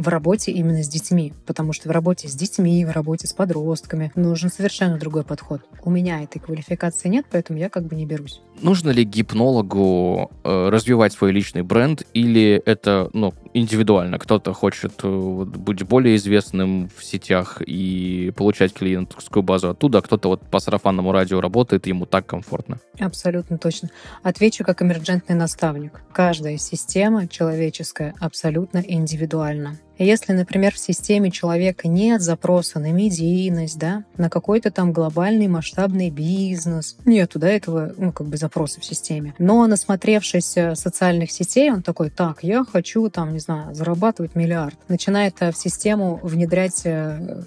в 0.00 0.08
работе 0.08 0.50
именно 0.50 0.82
с 0.82 0.88
детьми, 0.88 1.34
потому 1.46 1.72
что 1.72 1.88
в 1.88 1.92
работе 1.92 2.26
с 2.26 2.34
детьми, 2.34 2.84
в 2.84 2.90
работе 2.90 3.26
с 3.26 3.32
подростками 3.32 4.10
нужен 4.14 4.50
совершенно 4.50 4.98
другой 4.98 5.24
подход. 5.24 5.60
У 5.82 5.90
меня 5.90 6.22
этой 6.22 6.38
квалификации 6.38 7.08
нет, 7.08 7.26
поэтому 7.30 7.58
я 7.58 7.68
как 7.68 7.84
бы 7.84 7.94
не 7.94 8.06
берусь. 8.06 8.40
Нужно 8.62 8.90
ли 8.90 9.04
гипнологу 9.04 10.30
э, 10.42 10.68
развивать 10.70 11.12
свой 11.12 11.32
личный 11.32 11.62
бренд 11.62 12.02
или 12.14 12.62
это 12.64 13.10
ну, 13.12 13.34
индивидуально? 13.52 14.18
Кто-то 14.18 14.54
хочет 14.54 14.92
э, 15.02 15.44
быть 15.44 15.82
более 15.82 16.16
известным 16.16 16.90
в 16.96 17.04
сетях 17.04 17.60
и 17.60 18.32
получать 18.36 18.72
клиентскую 18.72 19.42
базу 19.42 19.68
оттуда, 19.68 19.98
а 19.98 20.02
кто-то 20.02 20.28
вот 20.28 20.40
по 20.50 20.60
сарафанному 20.60 21.12
радио 21.12 21.40
работает, 21.40 21.86
ему 21.86 22.06
так 22.06 22.26
комфортно. 22.26 22.78
Абсолютно 22.98 23.58
точно. 23.58 23.90
Отвечу 24.22 24.64
как 24.64 24.82
эмерджентный 24.82 25.36
наставник. 25.36 26.00
Каждая 26.12 26.56
система 26.56 27.28
человеческая 27.28 28.14
абсолютно 28.18 28.78
индивидуальна. 28.78 29.78
Если, 30.02 30.32
например, 30.32 30.72
в 30.72 30.78
системе 30.78 31.30
человека 31.30 31.86
нет 31.86 32.22
запроса 32.22 32.78
на 32.78 32.90
медийность, 32.90 33.78
да, 33.78 34.04
на 34.16 34.30
какой-то 34.30 34.70
там 34.70 34.94
глобальный 34.94 35.46
масштабный 35.46 36.08
бизнес, 36.08 36.96
нету, 37.04 37.38
да, 37.38 37.50
этого, 37.50 37.92
ну, 37.98 38.10
как 38.10 38.26
бы 38.26 38.38
запроса 38.38 38.80
в 38.80 38.84
системе. 38.84 39.34
Но 39.38 39.66
насмотревшись 39.66 40.56
э, 40.56 40.74
социальных 40.74 41.30
сетей, 41.30 41.70
он 41.70 41.82
такой, 41.82 42.08
так, 42.08 42.42
я 42.42 42.64
хочу 42.64 43.10
там, 43.10 43.34
не 43.34 43.40
знаю, 43.40 43.74
зарабатывать 43.74 44.34
миллиард. 44.34 44.78
Начинает 44.88 45.36
э, 45.40 45.52
в 45.52 45.56
систему 45.58 46.18
внедрять 46.22 46.80
э, 46.84 47.42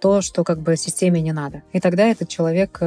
то, 0.00 0.22
что 0.22 0.42
как 0.42 0.58
бы 0.62 0.76
системе 0.76 1.20
не 1.20 1.32
надо. 1.32 1.62
И 1.72 1.78
тогда 1.78 2.08
этот 2.08 2.28
человек 2.28 2.82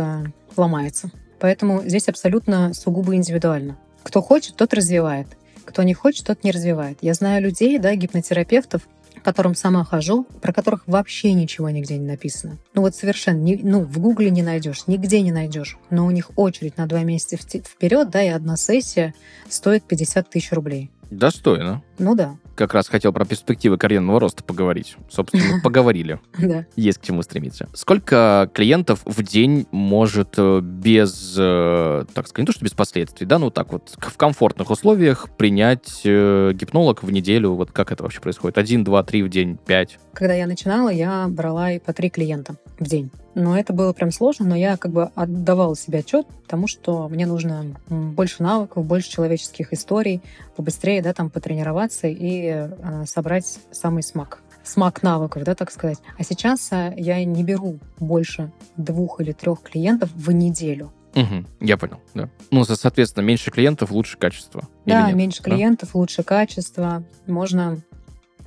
ломается. 0.57 1.09
Поэтому 1.39 1.83
здесь 1.83 2.09
абсолютно 2.09 2.73
сугубо 2.73 3.15
индивидуально. 3.15 3.77
Кто 4.03 4.21
хочет, 4.21 4.57
тот 4.57 4.73
развивает. 4.73 5.27
Кто 5.69 5.83
не 5.83 5.93
хочет, 5.93 6.25
тот 6.25 6.43
не 6.43 6.49
развивает. 6.49 6.97
Я 7.01 7.13
знаю 7.13 7.43
людей, 7.43 7.77
да, 7.77 7.93
гипнотерапевтов, 7.93 8.87
к 9.15 9.21
которым 9.23 9.53
сама 9.53 9.85
хожу, 9.85 10.23
про 10.41 10.51
которых 10.51 10.81
вообще 10.87 11.33
ничего 11.33 11.69
нигде 11.69 11.95
не 11.95 12.07
написано. 12.07 12.57
Ну 12.73 12.81
вот 12.81 12.95
совершенно, 12.95 13.37
не, 13.37 13.55
ну 13.57 13.81
в 13.81 13.99
Гугле 13.99 14.31
не 14.31 14.41
найдешь, 14.41 14.87
нигде 14.87 15.21
не 15.21 15.31
найдешь. 15.31 15.77
Но 15.91 16.07
у 16.07 16.11
них 16.11 16.31
очередь 16.35 16.77
на 16.77 16.87
два 16.87 17.03
месяца 17.03 17.37
вперед, 17.37 18.09
да, 18.09 18.23
и 18.23 18.29
одна 18.29 18.57
сессия 18.57 19.13
стоит 19.47 19.83
50 19.83 20.27
тысяч 20.27 20.51
рублей. 20.51 20.89
Достойно. 21.09 21.83
Ну 21.97 22.15
да. 22.15 22.35
Как 22.55 22.73
раз 22.73 22.87
хотел 22.87 23.13
про 23.13 23.25
перспективы 23.25 23.77
карьерного 23.77 24.19
роста 24.19 24.43
поговорить. 24.43 24.95
Собственно, 25.09 25.59
поговорили. 25.63 26.19
Да. 26.37 26.65
Есть 26.75 26.99
к 26.99 27.01
чему 27.01 27.21
стремиться. 27.21 27.67
Сколько 27.73 28.49
клиентов 28.53 29.01
в 29.05 29.23
день 29.23 29.67
может 29.71 30.35
э, 30.37 30.59
без, 30.61 31.35
э, 31.37 32.05
так 32.13 32.27
сказать, 32.27 32.43
не 32.43 32.45
то 32.45 32.51
что 32.51 32.65
без 32.65 32.73
последствий, 32.73 33.25
да, 33.25 33.39
ну 33.39 33.49
так 33.49 33.71
вот, 33.71 33.95
в 33.97 34.17
комфортных 34.17 34.69
условиях 34.69 35.29
принять 35.37 36.01
э, 36.03 36.51
гипнолог 36.53 37.03
в 37.03 37.11
неделю? 37.11 37.53
Вот 37.53 37.71
как 37.71 37.91
это 37.91 38.03
вообще 38.03 38.21
происходит? 38.21 38.57
Один, 38.57 38.83
два, 38.83 39.03
три 39.03 39.23
в 39.23 39.29
день, 39.29 39.57
пять? 39.57 39.97
Когда 40.13 40.33
я 40.33 40.47
начинала, 40.47 40.89
я 40.89 41.27
брала 41.27 41.71
и 41.71 41.79
по 41.79 41.93
три 41.93 42.09
клиента 42.09 42.55
в 42.79 42.85
день. 42.85 43.11
Но 43.35 43.57
это 43.57 43.73
было 43.73 43.93
прям 43.93 44.11
сложно, 44.11 44.45
но 44.45 44.55
я 44.55 44.77
как 44.77 44.91
бы 44.91 45.11
отдавала 45.15 45.75
себе 45.75 45.99
отчет 45.99 46.25
тому, 46.47 46.67
что 46.67 47.07
мне 47.09 47.25
нужно 47.25 47.75
больше 47.87 48.41
навыков, 48.43 48.85
больше 48.85 49.09
человеческих 49.09 49.71
историй, 49.71 50.21
побыстрее, 50.55 51.01
да, 51.01 51.13
там 51.13 51.29
потренироваться 51.29 52.07
и 52.07 52.43
э, 52.45 53.05
собрать 53.05 53.59
самый 53.71 54.03
смак 54.03 54.41
смак 54.63 55.03
навыков, 55.03 55.43
да, 55.43 55.55
так 55.55 55.71
сказать. 55.71 55.99
А 56.17 56.23
сейчас 56.23 56.71
э, 56.71 56.93
я 56.97 57.23
не 57.23 57.43
беру 57.43 57.79
больше 57.97 58.51
двух 58.77 59.19
или 59.21 59.31
трех 59.31 59.61
клиентов 59.61 60.11
в 60.13 60.31
неделю. 60.31 60.91
Угу, 61.15 61.45
я 61.61 61.77
понял, 61.77 61.99
да. 62.13 62.29
Ну, 62.51 62.63
соответственно, 62.63 63.23
меньше 63.23 63.51
клиентов, 63.51 63.91
лучше 63.91 64.17
качество. 64.17 64.67
Да, 64.85 65.11
меньше 65.11 65.41
да? 65.41 65.51
клиентов, 65.51 65.95
лучше 65.95 66.23
качество. 66.23 67.03
Можно 67.25 67.79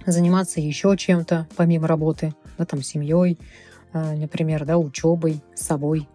заниматься 0.06 0.60
еще 0.60 0.96
чем-то, 0.96 1.48
помимо 1.56 1.88
работы, 1.88 2.34
да, 2.58 2.64
там, 2.64 2.82
семьей, 2.82 3.38
например, 3.92 4.64
да, 4.64 4.78
учебой, 4.78 5.42
собой. 5.54 6.08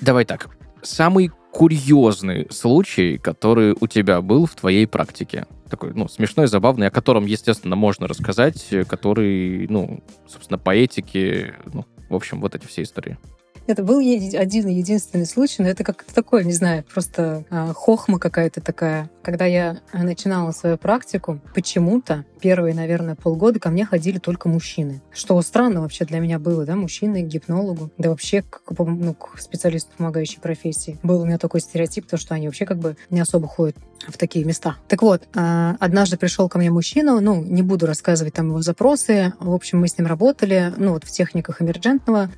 Давай 0.00 0.24
так. 0.24 0.48
Самый 0.82 1.30
курьезный 1.52 2.46
случай, 2.50 3.16
который 3.16 3.76
у 3.80 3.86
тебя 3.86 4.20
был 4.20 4.46
в 4.46 4.54
твоей 4.54 4.86
практике? 4.86 5.46
Такой, 5.70 5.94
ну, 5.94 6.08
смешной, 6.08 6.46
забавный, 6.46 6.88
о 6.88 6.90
котором, 6.90 7.26
естественно, 7.26 7.76
можно 7.76 8.06
рассказать, 8.06 8.68
который, 8.88 9.66
ну, 9.68 10.02
собственно, 10.26 10.58
по 10.58 10.74
этике, 10.74 11.54
ну, 11.72 11.86
в 12.08 12.14
общем, 12.14 12.40
вот 12.40 12.54
эти 12.54 12.66
все 12.66 12.82
истории. 12.82 13.18
Это 13.66 13.82
был 13.82 13.98
один 13.98 14.68
единственный 14.68 15.26
случай, 15.26 15.62
но 15.62 15.68
это 15.68 15.84
как-то 15.84 16.14
такое, 16.14 16.44
не 16.44 16.52
знаю, 16.52 16.84
просто 16.84 17.44
э, 17.50 17.72
хохма 17.74 18.18
какая-то 18.18 18.60
такая. 18.60 19.10
Когда 19.22 19.46
я 19.46 19.78
начинала 19.92 20.52
свою 20.52 20.76
практику, 20.76 21.40
почему-то 21.54 22.26
первые, 22.40 22.74
наверное, 22.74 23.14
полгода 23.14 23.58
ко 23.58 23.70
мне 23.70 23.86
ходили 23.86 24.18
только 24.18 24.50
мужчины. 24.50 25.00
Что 25.10 25.40
странно 25.40 25.80
вообще 25.80 26.04
для 26.04 26.20
меня 26.20 26.38
было, 26.38 26.66
да, 26.66 26.76
мужчины 26.76 27.22
к 27.22 27.26
гипнологу, 27.26 27.90
да 27.96 28.10
вообще 28.10 28.42
к, 28.42 28.60
ну, 28.78 29.14
к 29.14 29.40
специалисту 29.40 29.92
помогающей 29.96 30.38
профессии. 30.40 30.98
Был 31.02 31.22
у 31.22 31.24
меня 31.24 31.38
такой 31.38 31.60
стереотип, 31.60 32.06
то, 32.06 32.18
что 32.18 32.34
они 32.34 32.46
вообще 32.46 32.66
как 32.66 32.78
бы 32.78 32.98
не 33.08 33.20
особо 33.20 33.48
ходят 33.48 33.76
в 34.06 34.18
такие 34.18 34.44
места. 34.44 34.76
Так 34.88 35.00
вот, 35.00 35.22
а, 35.34 35.76
однажды 35.80 36.18
пришел 36.18 36.50
ко 36.50 36.58
мне 36.58 36.70
мужчина, 36.70 37.18
ну, 37.20 37.42
не 37.42 37.62
буду 37.62 37.86
рассказывать 37.86 38.34
там 38.34 38.48
его 38.48 38.60
запросы, 38.60 39.32
в 39.40 39.54
общем, 39.54 39.80
мы 39.80 39.88
с 39.88 39.96
ним 39.96 40.06
работали, 40.06 40.74
ну, 40.76 40.92
вот 40.92 41.04
в 41.04 41.10
техниках 41.10 41.62
эмерджентного, 41.62 42.30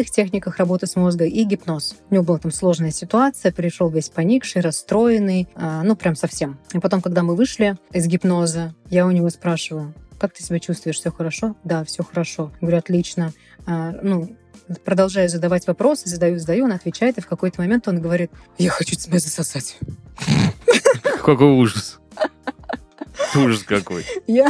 когнитивных 0.00 0.10
техниках 0.10 0.58
работы 0.58 0.86
с 0.86 0.96
мозгом 0.96 1.26
и 1.26 1.44
гипноз. 1.44 1.96
У 2.10 2.14
него 2.14 2.24
была 2.24 2.38
там 2.38 2.52
сложная 2.52 2.90
ситуация, 2.90 3.52
пришел 3.52 3.90
весь 3.90 4.08
поникший, 4.08 4.62
расстроенный, 4.62 5.48
а, 5.54 5.82
ну, 5.82 5.96
прям 5.96 6.16
совсем. 6.16 6.58
И 6.72 6.78
потом, 6.78 7.02
когда 7.02 7.22
мы 7.22 7.36
вышли 7.36 7.76
из 7.92 8.06
гипноза, 8.06 8.74
я 8.88 9.06
у 9.06 9.10
него 9.10 9.28
спрашиваю, 9.30 9.94
как 10.18 10.32
ты 10.32 10.42
себя 10.42 10.58
чувствуешь, 10.58 10.96
все 10.96 11.10
хорошо? 11.10 11.56
Да, 11.64 11.84
все 11.84 12.02
хорошо. 12.02 12.52
Говорю, 12.60 12.78
отлично. 12.78 13.32
А, 13.66 13.92
ну, 14.02 14.36
продолжаю 14.84 15.28
задавать 15.28 15.66
вопросы, 15.66 16.08
задаю, 16.08 16.38
задаю, 16.38 16.64
он 16.64 16.72
отвечает, 16.72 17.18
и 17.18 17.20
в 17.20 17.26
какой-то 17.26 17.60
момент 17.60 17.88
он 17.88 18.00
говорит, 18.00 18.30
я 18.58 18.70
хочу 18.70 18.96
тебя 18.96 19.18
засосать. 19.18 19.78
Какой 21.24 21.46
ужас. 21.46 21.98
Ужас 23.36 23.62
какой. 23.62 24.04
Я 24.26 24.48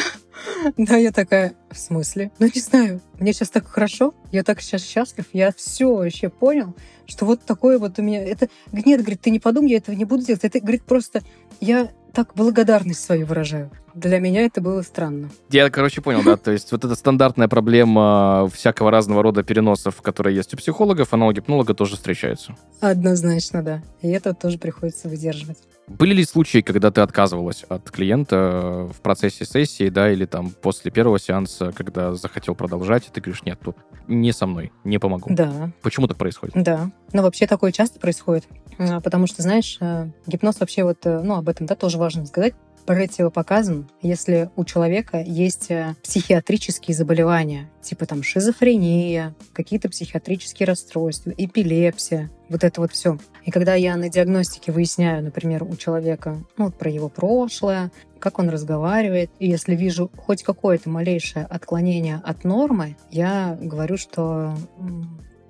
Да, 0.76 0.96
я 0.96 1.12
такая, 1.12 1.54
в 1.70 1.78
смысле? 1.78 2.30
Ну, 2.38 2.48
не 2.52 2.60
знаю, 2.60 3.00
мне 3.18 3.32
сейчас 3.32 3.50
так 3.50 3.66
хорошо, 3.66 4.14
я 4.32 4.42
так 4.42 4.60
сейчас 4.60 4.84
счастлив, 4.84 5.26
я 5.32 5.52
все 5.52 5.94
вообще 5.94 6.28
понял, 6.28 6.74
что 7.06 7.26
вот 7.26 7.42
такое 7.42 7.78
вот 7.78 7.98
у 7.98 8.02
меня... 8.02 8.24
Это... 8.24 8.48
Нет, 8.72 9.00
говорит, 9.00 9.20
ты 9.20 9.30
не 9.30 9.40
подумай, 9.40 9.70
я 9.70 9.78
этого 9.78 9.94
не 9.94 10.04
буду 10.04 10.24
делать. 10.24 10.44
Это, 10.44 10.60
говорит, 10.60 10.84
просто 10.84 11.22
я 11.60 11.90
так 12.12 12.32
благодарность 12.34 13.02
свою 13.04 13.26
выражаю. 13.26 13.70
Для 13.94 14.20
меня 14.20 14.42
это 14.42 14.60
было 14.60 14.82
странно. 14.82 15.30
Я, 15.50 15.68
короче, 15.70 16.00
понял, 16.00 16.22
да. 16.22 16.36
То 16.36 16.52
есть 16.52 16.70
вот 16.72 16.84
эта 16.84 16.94
стандартная 16.94 17.48
проблема 17.48 18.48
всякого 18.52 18.90
разного 18.90 19.22
рода 19.22 19.42
переносов, 19.42 20.00
которые 20.00 20.36
есть 20.36 20.54
у 20.54 20.56
психологов, 20.56 21.12
она 21.12 21.26
у 21.26 21.32
гипнолога 21.32 21.74
тоже 21.74 21.96
встречается. 21.96 22.56
Однозначно, 22.80 23.62
да. 23.62 23.82
И 24.02 24.08
это 24.08 24.34
тоже 24.34 24.58
приходится 24.58 25.08
выдерживать. 25.08 25.58
Были 25.90 26.14
ли 26.14 26.24
случаи, 26.24 26.60
когда 26.60 26.92
ты 26.92 27.00
отказывалась 27.00 27.64
от 27.64 27.90
клиента 27.90 28.88
в 28.92 29.00
процессе 29.00 29.44
сессии, 29.44 29.88
да, 29.88 30.10
или 30.12 30.24
там 30.24 30.50
после 30.50 30.92
первого 30.92 31.18
сеанса, 31.18 31.72
когда 31.72 32.14
захотел 32.14 32.54
продолжать, 32.54 33.08
и 33.08 33.10
ты 33.10 33.20
говоришь, 33.20 33.42
нет, 33.42 33.58
тут 33.60 33.76
не 34.06 34.32
со 34.32 34.46
мной, 34.46 34.70
не 34.84 34.98
помогу? 34.98 35.28
Да. 35.34 35.72
Почему 35.82 36.06
так 36.06 36.16
происходит? 36.16 36.54
Да. 36.54 36.92
Ну, 37.12 37.22
вообще 37.22 37.48
такое 37.48 37.72
часто 37.72 37.98
происходит. 37.98 38.46
А, 38.78 39.00
потому 39.00 39.26
что, 39.26 39.42
знаешь, 39.42 39.78
э, 39.80 40.08
гипноз 40.28 40.60
вообще 40.60 40.84
вот, 40.84 41.04
э, 41.04 41.22
ну, 41.22 41.34
об 41.34 41.48
этом, 41.48 41.66
да, 41.66 41.74
тоже 41.74 41.98
важно 41.98 42.24
сказать, 42.24 42.54
противопоказан, 42.86 43.88
если 44.00 44.50
у 44.56 44.64
человека 44.64 45.22
есть 45.26 45.70
э, 45.70 45.96
психиатрические 46.02 46.96
заболевания, 46.96 47.68
типа 47.82 48.06
там 48.06 48.22
шизофрения, 48.22 49.34
какие-то 49.52 49.88
психиатрические 49.88 50.66
расстройства, 50.66 51.32
эпилепсия, 51.36 52.30
вот 52.50 52.64
это 52.64 52.80
вот 52.80 52.92
все. 52.92 53.16
И 53.44 53.50
когда 53.50 53.74
я 53.74 53.96
на 53.96 54.10
диагностике 54.10 54.72
выясняю, 54.72 55.22
например, 55.22 55.62
у 55.62 55.76
человека 55.76 56.36
ну, 56.58 56.70
про 56.70 56.90
его 56.90 57.08
прошлое, 57.08 57.90
как 58.18 58.38
он 58.38 58.50
разговаривает, 58.50 59.30
и 59.38 59.48
если 59.48 59.74
вижу 59.74 60.10
хоть 60.16 60.42
какое-то 60.42 60.90
малейшее 60.90 61.46
отклонение 61.46 62.20
от 62.22 62.44
нормы, 62.44 62.96
я 63.10 63.56
говорю, 63.60 63.96
что 63.96 64.54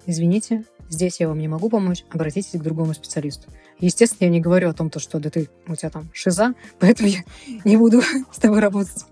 извините, 0.07 0.65
здесь 0.89 1.21
я 1.21 1.29
вам 1.29 1.39
не 1.39 1.49
могу 1.49 1.71
помочь, 1.71 2.05
обратитесь 2.11 2.59
к 2.59 2.63
другому 2.63 2.95
специалисту. 2.95 3.49
Естественно, 3.81 4.27
я 4.27 4.31
не 4.31 4.41
говорю 4.41 4.69
о 4.69 4.75
том, 4.75 4.91
то, 4.91 5.01
что 5.01 5.19
да 5.19 5.31
ты, 5.31 5.49
у 5.67 5.75
тебя 5.75 5.91
там 5.91 6.11
шиза, 6.13 6.55
поэтому 6.79 7.09
я 7.09 7.21
не 7.65 7.77
буду 7.77 8.03
с 8.33 8.39
тобой 8.39 8.61
работать. 8.61 9.07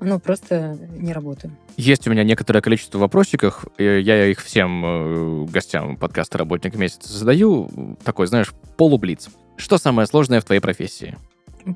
Ну, 0.00 0.18
просто 0.18 0.78
не 0.98 1.12
работаю. 1.12 1.56
Есть 1.76 2.06
у 2.06 2.10
меня 2.10 2.24
некоторое 2.24 2.60
количество 2.60 2.98
вопросиков. 2.98 3.66
Я 3.78 4.26
их 4.26 4.40
всем 4.40 4.84
э, 4.84 5.44
гостям 5.46 5.96
подкаста 5.96 6.38
«Работник 6.38 6.74
месяца» 6.74 7.12
задаю. 7.12 7.96
Такой, 8.04 8.26
знаешь, 8.26 8.52
полублиц. 8.76 9.28
Что 9.56 9.78
самое 9.78 10.06
сложное 10.06 10.40
в 10.40 10.44
твоей 10.44 10.60
профессии? 10.60 11.16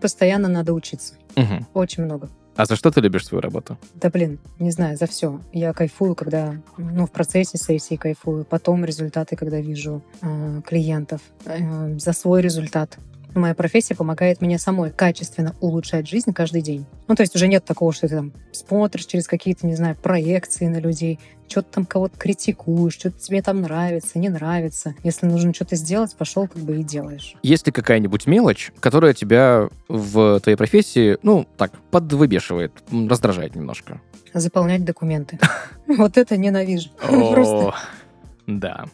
Постоянно 0.00 0.48
надо 0.48 0.72
учиться. 0.72 1.14
Угу. 1.36 1.66
Очень 1.74 2.04
много. 2.04 2.30
А 2.56 2.66
за 2.66 2.76
что 2.76 2.90
ты 2.90 3.00
любишь 3.00 3.26
свою 3.26 3.42
работу? 3.42 3.76
Да 3.94 4.10
блин, 4.10 4.38
не 4.58 4.70
знаю, 4.70 4.96
за 4.96 5.06
все. 5.06 5.40
Я 5.52 5.72
кайфую, 5.72 6.14
когда, 6.14 6.54
ну, 6.78 7.06
в 7.06 7.10
процессе 7.10 7.58
сессии 7.58 7.96
кайфую, 7.96 8.44
потом 8.44 8.84
результаты, 8.84 9.34
когда 9.34 9.60
вижу 9.60 10.02
э, 10.22 10.60
клиентов, 10.64 11.20
э, 11.46 11.98
за 11.98 12.12
свой 12.12 12.42
результат. 12.42 12.96
Моя 13.34 13.54
профессия 13.54 13.96
помогает 13.96 14.40
мне 14.40 14.58
самой 14.58 14.90
качественно 14.90 15.56
улучшать 15.60 16.08
жизнь 16.08 16.32
каждый 16.32 16.62
день. 16.62 16.86
Ну, 17.08 17.16
то 17.16 17.22
есть 17.22 17.34
уже 17.34 17.48
нет 17.48 17.64
такого, 17.64 17.92
что 17.92 18.06
ты 18.08 18.14
там 18.14 18.32
смотришь 18.52 19.06
через 19.06 19.26
какие-то, 19.26 19.66
не 19.66 19.74
знаю, 19.74 19.96
проекции 19.96 20.66
на 20.66 20.78
людей, 20.78 21.18
что-то 21.48 21.72
там 21.72 21.84
кого-то 21.84 22.16
критикуешь, 22.16 22.94
что-то 22.94 23.18
тебе 23.18 23.42
там 23.42 23.60
нравится, 23.60 24.18
не 24.20 24.28
нравится. 24.28 24.94
Если 25.02 25.26
нужно 25.26 25.52
что-то 25.52 25.74
сделать, 25.74 26.14
пошел 26.16 26.46
как 26.46 26.62
бы 26.62 26.78
и 26.78 26.84
делаешь. 26.84 27.34
Есть 27.42 27.66
ли 27.66 27.72
какая-нибудь 27.72 28.26
мелочь, 28.26 28.72
которая 28.78 29.14
тебя 29.14 29.68
в 29.88 30.40
твоей 30.40 30.56
профессии, 30.56 31.18
ну, 31.22 31.46
так, 31.56 31.72
подвыбешивает, 31.90 32.72
раздражает 32.90 33.56
немножко? 33.56 34.00
Заполнять 34.32 34.84
документы. 34.84 35.38
Вот 35.86 36.16
это 36.16 36.38
ненавижу. 36.38 36.88
Просто. 36.96 37.74
Да. 38.46 38.86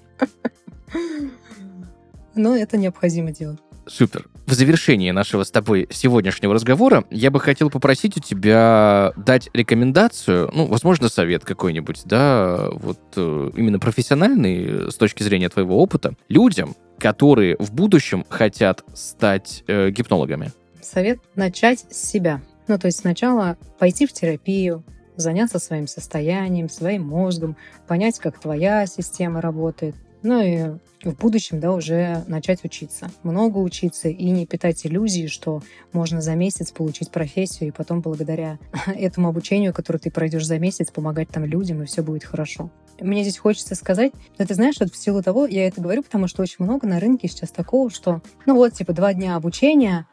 Но 2.35 2.57
это 2.57 2.77
необходимо 2.77 3.31
делать. 3.31 3.61
Супер. 3.91 4.27
В 4.47 4.53
завершении 4.53 5.11
нашего 5.11 5.43
с 5.43 5.51
тобой 5.51 5.89
сегодняшнего 5.91 6.55
разговора 6.55 7.05
я 7.11 7.33
бы 7.33 7.41
хотел 7.41 7.71
попросить 7.71 8.17
у 8.17 8.21
тебя 8.21 9.13
дать 9.17 9.51
рекомендацию, 9.53 10.49
ну, 10.55 10.67
возможно, 10.67 11.09
совет 11.09 11.45
какой-нибудь, 11.45 12.03
да, 12.05 12.69
вот 12.71 13.01
э, 13.17 13.51
именно 13.57 13.81
профессиональный 13.81 14.93
с 14.93 14.95
точки 14.95 15.25
зрения 15.25 15.49
твоего 15.49 15.83
опыта, 15.83 16.15
людям, 16.29 16.77
которые 16.99 17.57
в 17.59 17.73
будущем 17.73 18.25
хотят 18.29 18.85
стать 18.95 19.65
э, 19.67 19.91
гипнологами. 19.91 20.53
Совет 20.81 21.19
начать 21.35 21.85
с 21.91 21.97
себя. 21.97 22.41
Ну, 22.69 22.79
то 22.79 22.87
есть 22.87 23.01
сначала 23.01 23.57
пойти 23.81 24.07
в 24.07 24.13
терапию, 24.13 24.85
заняться 25.17 25.59
своим 25.59 25.89
состоянием, 25.89 26.69
своим 26.69 27.07
мозгом, 27.09 27.57
понять, 27.89 28.21
как 28.21 28.39
твоя 28.39 28.87
система 28.87 29.41
работает, 29.41 29.97
ну 30.23 30.43
и 30.43 30.79
в 31.03 31.17
будущем, 31.17 31.61
да, 31.61 31.73
уже 31.73 32.25
начать 32.27 32.65
учиться. 32.65 33.11
Много 33.23 33.59
учиться 33.59 34.09
и 34.09 34.31
не 34.31 34.47
питать 34.47 34.85
иллюзии, 34.87 35.27
что 35.27 35.63
можно 35.93 36.21
за 36.21 36.35
месяц 36.35 36.73
получить 36.73 37.11
профессию 37.11 37.69
и 37.69 37.73
потом 37.73 38.01
благодаря 38.01 38.59
этому 38.87 39.29
обучению, 39.29 39.73
которое 39.73 39.99
ты 39.99 40.11
пройдешь 40.11 40.47
за 40.47 40.59
месяц, 40.59 40.91
помогать 40.91 41.29
там 41.29 41.45
людям, 41.45 41.83
и 41.83 41.87
все 41.87 42.03
будет 42.03 42.25
хорошо. 42.25 42.71
Мне 43.01 43.23
здесь 43.23 43.39
хочется 43.39 43.75
сказать, 43.75 44.13
но 44.39 44.45
ты 44.45 44.55
знаешь, 44.55 44.77
вот 44.79 44.93
в 44.93 44.97
силу 44.97 45.23
того, 45.23 45.47
я 45.47 45.67
это 45.67 45.81
говорю, 45.81 46.03
потому 46.03 46.29
что 46.29 46.43
очень 46.43 46.63
много 46.65 46.87
на 46.87 47.01
рынке 47.01 47.29
сейчас 47.29 47.51
такого, 47.51 47.89
что, 47.89 48.21
ну 48.45 48.55
вот, 48.55 48.75
типа, 48.75 48.93
два 48.93 49.15
дня 49.15 49.37
обучения, 49.37 50.07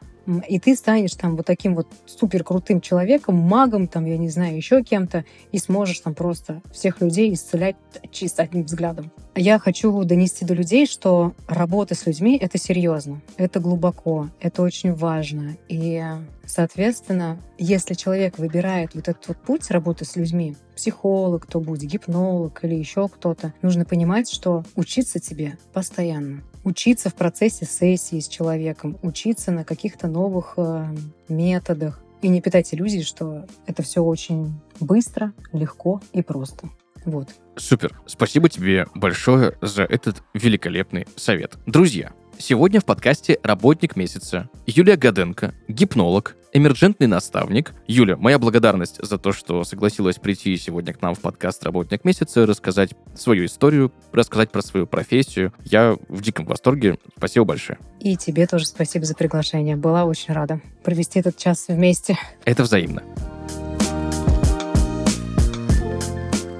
и 0.48 0.58
ты 0.58 0.76
станешь 0.76 1.14
там 1.14 1.36
вот 1.36 1.46
таким 1.46 1.74
вот 1.74 1.88
супер 2.06 2.44
крутым 2.44 2.80
человеком, 2.80 3.36
магом, 3.36 3.88
там, 3.88 4.04
я 4.04 4.18
не 4.18 4.28
знаю, 4.28 4.56
еще 4.56 4.82
кем-то, 4.82 5.24
и 5.52 5.58
сможешь 5.58 6.00
там 6.00 6.14
просто 6.14 6.60
всех 6.72 7.00
людей 7.00 7.32
исцелять 7.32 7.76
чисто 8.10 8.42
одним 8.42 8.64
взглядом. 8.64 9.10
Я 9.34 9.58
хочу 9.58 10.02
донести 10.04 10.44
до 10.44 10.54
людей, 10.54 10.86
что 10.86 11.32
работа 11.46 11.94
с 11.94 12.06
людьми— 12.06 12.36
это 12.40 12.58
серьезно, 12.58 13.22
это 13.36 13.60
глубоко, 13.60 14.28
это 14.40 14.62
очень 14.62 14.92
важно. 14.94 15.56
И, 15.68 16.02
соответственно, 16.44 17.38
если 17.56 17.94
человек 17.94 18.38
выбирает 18.38 18.94
вот 18.94 19.08
этот 19.08 19.28
вот 19.28 19.36
путь 19.38 19.70
работы 19.70 20.04
с 20.04 20.16
людьми, 20.16 20.56
психолог, 20.74 21.44
кто 21.44 21.60
будет, 21.60 21.88
гипнолог 21.90 22.64
или 22.64 22.74
еще 22.74 23.08
кто-то, 23.08 23.54
нужно 23.62 23.84
понимать, 23.84 24.30
что 24.30 24.64
учиться 24.74 25.20
тебе 25.20 25.56
постоянно 25.72 26.42
учиться 26.68 27.10
в 27.10 27.14
процессе 27.14 27.64
сессии 27.64 28.20
с 28.20 28.28
человеком, 28.28 28.98
учиться 29.02 29.50
на 29.50 29.64
каких-то 29.64 30.06
новых 30.06 30.54
э, 30.56 30.86
методах 31.28 32.00
и 32.22 32.28
не 32.28 32.40
питать 32.40 32.72
иллюзий, 32.72 33.02
что 33.02 33.46
это 33.66 33.82
все 33.82 34.02
очень 34.02 34.60
быстро, 34.80 35.32
легко 35.52 36.00
и 36.12 36.22
просто. 36.22 36.68
Вот. 37.04 37.28
Супер. 37.56 37.98
Спасибо 38.06 38.48
тебе 38.48 38.86
большое 38.94 39.56
за 39.62 39.84
этот 39.84 40.22
великолепный 40.34 41.06
совет. 41.16 41.56
Друзья, 41.66 42.12
Сегодня 42.40 42.80
в 42.80 42.84
подкасте 42.84 43.40
«Работник 43.42 43.96
месяца» 43.96 44.48
Юлия 44.64 44.96
Гаденко, 44.96 45.54
гипнолог, 45.66 46.36
эмерджентный 46.52 47.08
наставник. 47.08 47.74
Юля, 47.88 48.16
моя 48.16 48.38
благодарность 48.38 49.04
за 49.04 49.18
то, 49.18 49.32
что 49.32 49.64
согласилась 49.64 50.16
прийти 50.16 50.56
сегодня 50.56 50.94
к 50.94 51.02
нам 51.02 51.16
в 51.16 51.20
подкаст 51.20 51.64
«Работник 51.64 52.04
месяца», 52.04 52.46
рассказать 52.46 52.90
свою 53.16 53.46
историю, 53.46 53.92
рассказать 54.12 54.52
про 54.52 54.62
свою 54.62 54.86
профессию. 54.86 55.52
Я 55.64 55.96
в 56.08 56.22
диком 56.22 56.46
восторге. 56.46 56.98
Спасибо 57.16 57.44
большое. 57.44 57.80
И 57.98 58.16
тебе 58.16 58.46
тоже 58.46 58.66
спасибо 58.66 59.04
за 59.04 59.16
приглашение. 59.16 59.74
Была 59.74 60.04
очень 60.04 60.32
рада 60.32 60.60
провести 60.84 61.18
этот 61.18 61.36
час 61.36 61.66
вместе. 61.66 62.16
Это 62.44 62.62
взаимно. 62.62 63.02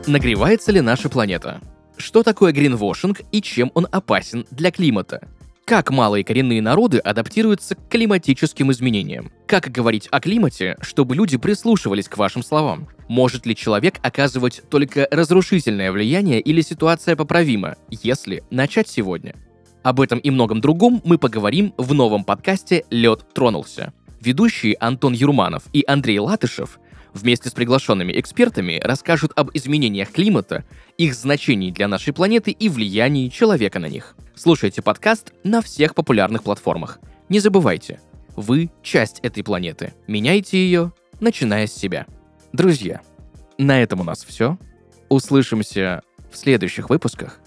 Нагревается 0.08 0.72
ли 0.72 0.80
наша 0.80 1.08
планета? 1.08 1.60
Что 1.96 2.24
такое 2.24 2.52
гринвошинг 2.52 3.20
и 3.30 3.40
чем 3.40 3.70
он 3.74 3.86
опасен 3.92 4.44
для 4.50 4.72
климата? 4.72 5.28
Как 5.68 5.90
малые 5.90 6.24
коренные 6.24 6.62
народы 6.62 6.96
адаптируются 6.96 7.74
к 7.74 7.88
климатическим 7.90 8.72
изменениям? 8.72 9.30
Как 9.46 9.70
говорить 9.70 10.08
о 10.10 10.18
климате, 10.18 10.78
чтобы 10.80 11.14
люди 11.14 11.36
прислушивались 11.36 12.08
к 12.08 12.16
вашим 12.16 12.42
словам? 12.42 12.88
Может 13.06 13.44
ли 13.44 13.54
человек 13.54 13.96
оказывать 14.00 14.62
только 14.70 15.06
разрушительное 15.10 15.92
влияние 15.92 16.40
или 16.40 16.62
ситуация 16.62 17.16
поправима, 17.16 17.76
если 17.90 18.42
начать 18.50 18.88
сегодня? 18.88 19.34
Об 19.82 20.00
этом 20.00 20.18
и 20.20 20.30
многом 20.30 20.62
другом 20.62 21.02
мы 21.04 21.18
поговорим 21.18 21.74
в 21.76 21.92
новом 21.92 22.24
подкасте 22.24 22.86
«Лед 22.88 23.26
тронулся». 23.34 23.92
Ведущие 24.22 24.74
Антон 24.80 25.12
Юрманов 25.12 25.64
и 25.74 25.84
Андрей 25.86 26.18
Латышев 26.18 26.80
вместе 27.12 27.50
с 27.50 27.52
приглашенными 27.52 28.18
экспертами 28.18 28.80
расскажут 28.82 29.32
об 29.36 29.50
изменениях 29.52 30.12
климата, 30.12 30.64
их 30.96 31.14
значении 31.14 31.70
для 31.70 31.88
нашей 31.88 32.14
планеты 32.14 32.52
и 32.52 32.70
влиянии 32.70 33.28
человека 33.28 33.78
на 33.78 33.90
них. 33.90 34.16
Слушайте 34.40 34.82
подкаст 34.82 35.32
на 35.42 35.60
всех 35.60 35.96
популярных 35.96 36.44
платформах. 36.44 37.00
Не 37.28 37.40
забывайте, 37.40 38.00
вы 38.36 38.70
часть 38.84 39.18
этой 39.24 39.42
планеты. 39.42 39.94
Меняйте 40.06 40.58
ее, 40.58 40.92
начиная 41.18 41.66
с 41.66 41.74
себя. 41.74 42.06
Друзья, 42.52 43.00
на 43.58 43.82
этом 43.82 44.00
у 44.00 44.04
нас 44.04 44.24
все. 44.24 44.56
Услышимся 45.08 46.02
в 46.30 46.36
следующих 46.36 46.88
выпусках. 46.88 47.40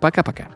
Пока-пока. 0.00 0.48